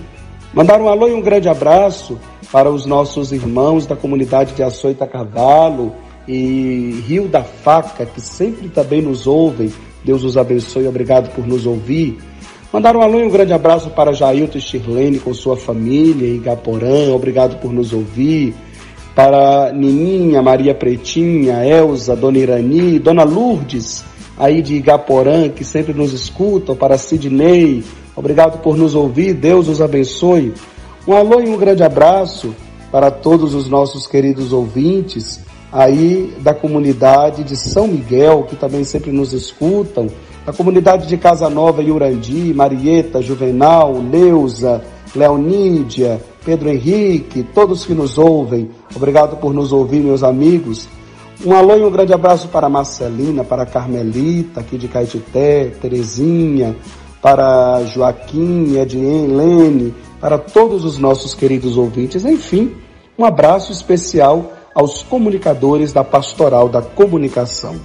Mandar 0.53 0.81
um 0.81 0.89
alô 0.89 1.09
e 1.09 1.15
um 1.15 1.21
grande 1.21 1.49
abraço 1.49 2.19
para 2.51 2.71
os 2.71 2.85
nossos 2.85 3.33
irmãos 3.33 3.87
da 3.87 3.95
comunidade 3.95 4.55
de 4.55 4.63
Açoita 4.63 5.07
Cavalo 5.07 5.95
e 6.29 7.03
Rio 7.07 7.27
da 7.27 7.43
Faca, 7.43 8.05
que 8.05 8.21
sempre 8.21 8.69
também 8.69 9.01
nos 9.01 9.27
ouvem, 9.27 9.73
Deus 10.05 10.23
os 10.23 10.37
abençoe, 10.37 10.87
obrigado 10.87 11.35
por 11.35 11.47
nos 11.47 11.65
ouvir. 11.65 12.19
Mandar 12.71 12.95
um 12.95 13.01
alô 13.01 13.19
e 13.21 13.25
um 13.25 13.31
grande 13.31 13.55
abraço 13.55 13.89
para 13.91 14.13
Jailton 14.13 14.59
e 14.59 14.61
Shirlene 14.61 15.19
com 15.19 15.33
sua 15.33 15.57
família 15.57 16.29
em 16.29 16.39
Gaporã, 16.39 17.11
obrigado 17.15 17.59
por 17.61 17.73
nos 17.73 17.95
ouvir. 17.95 18.55
Para 19.15 19.73
Nininha, 19.73 20.43
Maria 20.43 20.75
Pretinha, 20.75 21.65
Elza, 21.65 22.15
Dona 22.15 22.39
Irani, 22.39 22.99
Dona 22.99 23.25
Lourdes, 23.25 24.05
aí 24.37 24.61
de 24.61 24.75
Igaporã, 24.75 25.49
que 25.49 25.65
sempre 25.65 25.95
nos 25.95 26.13
escutam, 26.13 26.77
para 26.77 26.99
Sidney, 26.99 27.83
obrigado 28.15 28.59
por 28.59 28.77
nos 28.77 28.95
ouvir, 28.95 29.33
Deus 29.33 29.67
os 29.67 29.81
abençoe. 29.81 30.53
Um 31.07 31.15
alô 31.15 31.41
e 31.41 31.49
um 31.49 31.57
grande 31.57 31.83
abraço 31.83 32.55
para 32.93 33.11
todos 33.11 33.55
os 33.55 33.67
nossos 33.67 34.07
queridos 34.07 34.53
ouvintes 34.53 35.48
aí 35.73 36.35
da 36.41 36.55
comunidade 36.55 37.45
de 37.45 37.57
São 37.57 37.87
Miguel, 37.87 38.45
que 38.45 38.57
também 38.57 38.85
sempre 38.85 39.13
nos 39.13 39.33
escutam, 39.33 40.09
a 40.47 40.53
comunidade 40.53 41.07
de 41.07 41.17
Casa 41.19 41.51
Nova 41.51 41.83
e 41.83 41.91
Urandi, 41.91 42.55
Marieta, 42.55 43.21
Juvenal, 43.21 44.01
Neuza, 44.01 44.83
Leonídia, 45.15 46.21
Pedro 46.45 46.71
Henrique, 46.71 47.43
todos 47.43 47.85
que 47.85 47.93
nos 47.93 48.17
ouvem, 48.17 48.71
obrigado 48.97 49.37
por 49.37 49.53
nos 49.53 49.73
ouvir, 49.73 50.01
meus 50.01 50.23
amigos. 50.23 50.89
Um 51.45 51.53
alô 51.53 51.77
e 51.77 51.85
um 51.85 51.91
grande 51.91 52.13
abraço 52.13 52.49
para 52.49 52.69
Marcelina, 52.69 53.45
para 53.45 53.67
Carmelita, 53.67 54.61
aqui 54.61 54.77
de 54.79 54.89
Caetité, 54.89 55.71
Terezinha, 55.81 56.75
para 57.21 57.85
Joaquim, 57.85 58.77
Edilene, 58.77 59.95
para 60.21 60.39
todos 60.39 60.85
os 60.85 60.99
nossos 60.99 61.35
queridos 61.35 61.77
ouvintes. 61.77 62.25
Enfim, 62.25 62.75
um 63.19 63.25
abraço 63.25 63.71
especial 63.71 64.53
aos 64.79 65.03
comunicadores 65.03 65.93
da 65.93 66.05
Pastoral 66.05 66.69
da 66.69 66.81
Comunicação. 66.81 67.81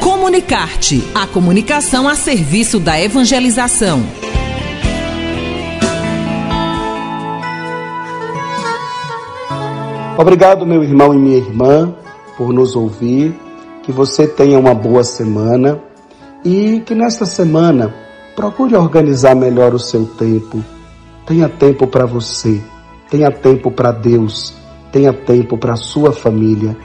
Comunicarte, 0.00 1.02
a 1.12 1.26
comunicação 1.26 2.06
a 2.06 2.14
serviço 2.14 2.78
da 2.78 3.00
evangelização. 3.00 4.00
Obrigado, 10.16 10.64
meu 10.64 10.84
irmão 10.84 11.12
e 11.12 11.18
minha 11.18 11.38
irmã, 11.38 11.92
por 12.36 12.52
nos 12.52 12.76
ouvir. 12.76 13.34
Que 13.82 13.90
você 13.90 14.28
tenha 14.28 14.60
uma 14.60 14.74
boa 14.74 15.02
semana 15.02 15.82
e 16.44 16.80
que 16.86 16.94
nesta 16.94 17.26
semana 17.26 17.92
procure 18.36 18.76
organizar 18.76 19.34
melhor 19.34 19.74
o 19.74 19.78
seu 19.80 20.06
tempo. 20.06 20.62
Tenha 21.26 21.48
tempo 21.48 21.84
para 21.88 22.06
você, 22.06 22.62
tenha 23.10 23.30
tempo 23.32 23.70
para 23.70 23.90
Deus, 23.90 24.57
tenha 24.92 25.12
tempo 25.12 25.56
para 25.56 25.74
a 25.74 25.76
sua 25.76 26.12
família. 26.12 26.76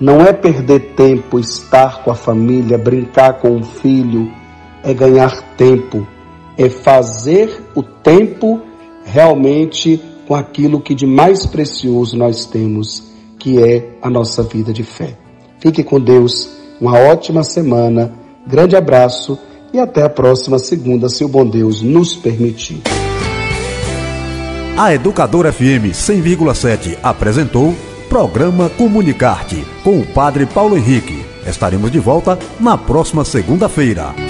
Não 0.00 0.20
é 0.20 0.32
perder 0.32 0.94
tempo 0.94 1.38
estar 1.38 2.02
com 2.02 2.10
a 2.10 2.14
família, 2.14 2.78
brincar 2.78 3.40
com 3.40 3.56
o 3.56 3.64
filho, 3.64 4.30
é 4.84 4.94
ganhar 4.94 5.56
tempo, 5.56 6.06
é 6.56 6.68
fazer 6.68 7.62
o 7.74 7.82
tempo 7.82 8.60
realmente 9.04 10.00
com 10.26 10.34
aquilo 10.34 10.80
que 10.80 10.94
de 10.94 11.06
mais 11.06 11.46
precioso 11.46 12.16
nós 12.16 12.44
temos, 12.44 13.02
que 13.38 13.62
é 13.62 13.96
a 14.02 14.10
nossa 14.10 14.42
vida 14.42 14.72
de 14.72 14.84
fé. 14.84 15.16
Fique 15.58 15.82
com 15.82 15.98
Deus, 15.98 16.50
uma 16.80 16.98
ótima 16.98 17.42
semana, 17.42 18.12
grande 18.46 18.76
abraço 18.76 19.38
e 19.72 19.78
até 19.78 20.02
a 20.02 20.08
próxima 20.08 20.58
segunda, 20.58 21.08
se 21.08 21.24
o 21.24 21.28
bom 21.28 21.46
Deus 21.46 21.82
nos 21.82 22.14
permitir. 22.14 22.97
A 24.78 24.94
Educadora 24.94 25.52
FM 25.52 25.90
100,7 25.90 26.98
apresentou 27.02 27.74
Programa 28.08 28.70
Comunicarte 28.70 29.66
com 29.82 29.98
o 29.98 30.06
Padre 30.06 30.46
Paulo 30.46 30.76
Henrique. 30.76 31.26
Estaremos 31.44 31.90
de 31.90 31.98
volta 31.98 32.38
na 32.60 32.78
próxima 32.78 33.24
segunda-feira. 33.24 34.27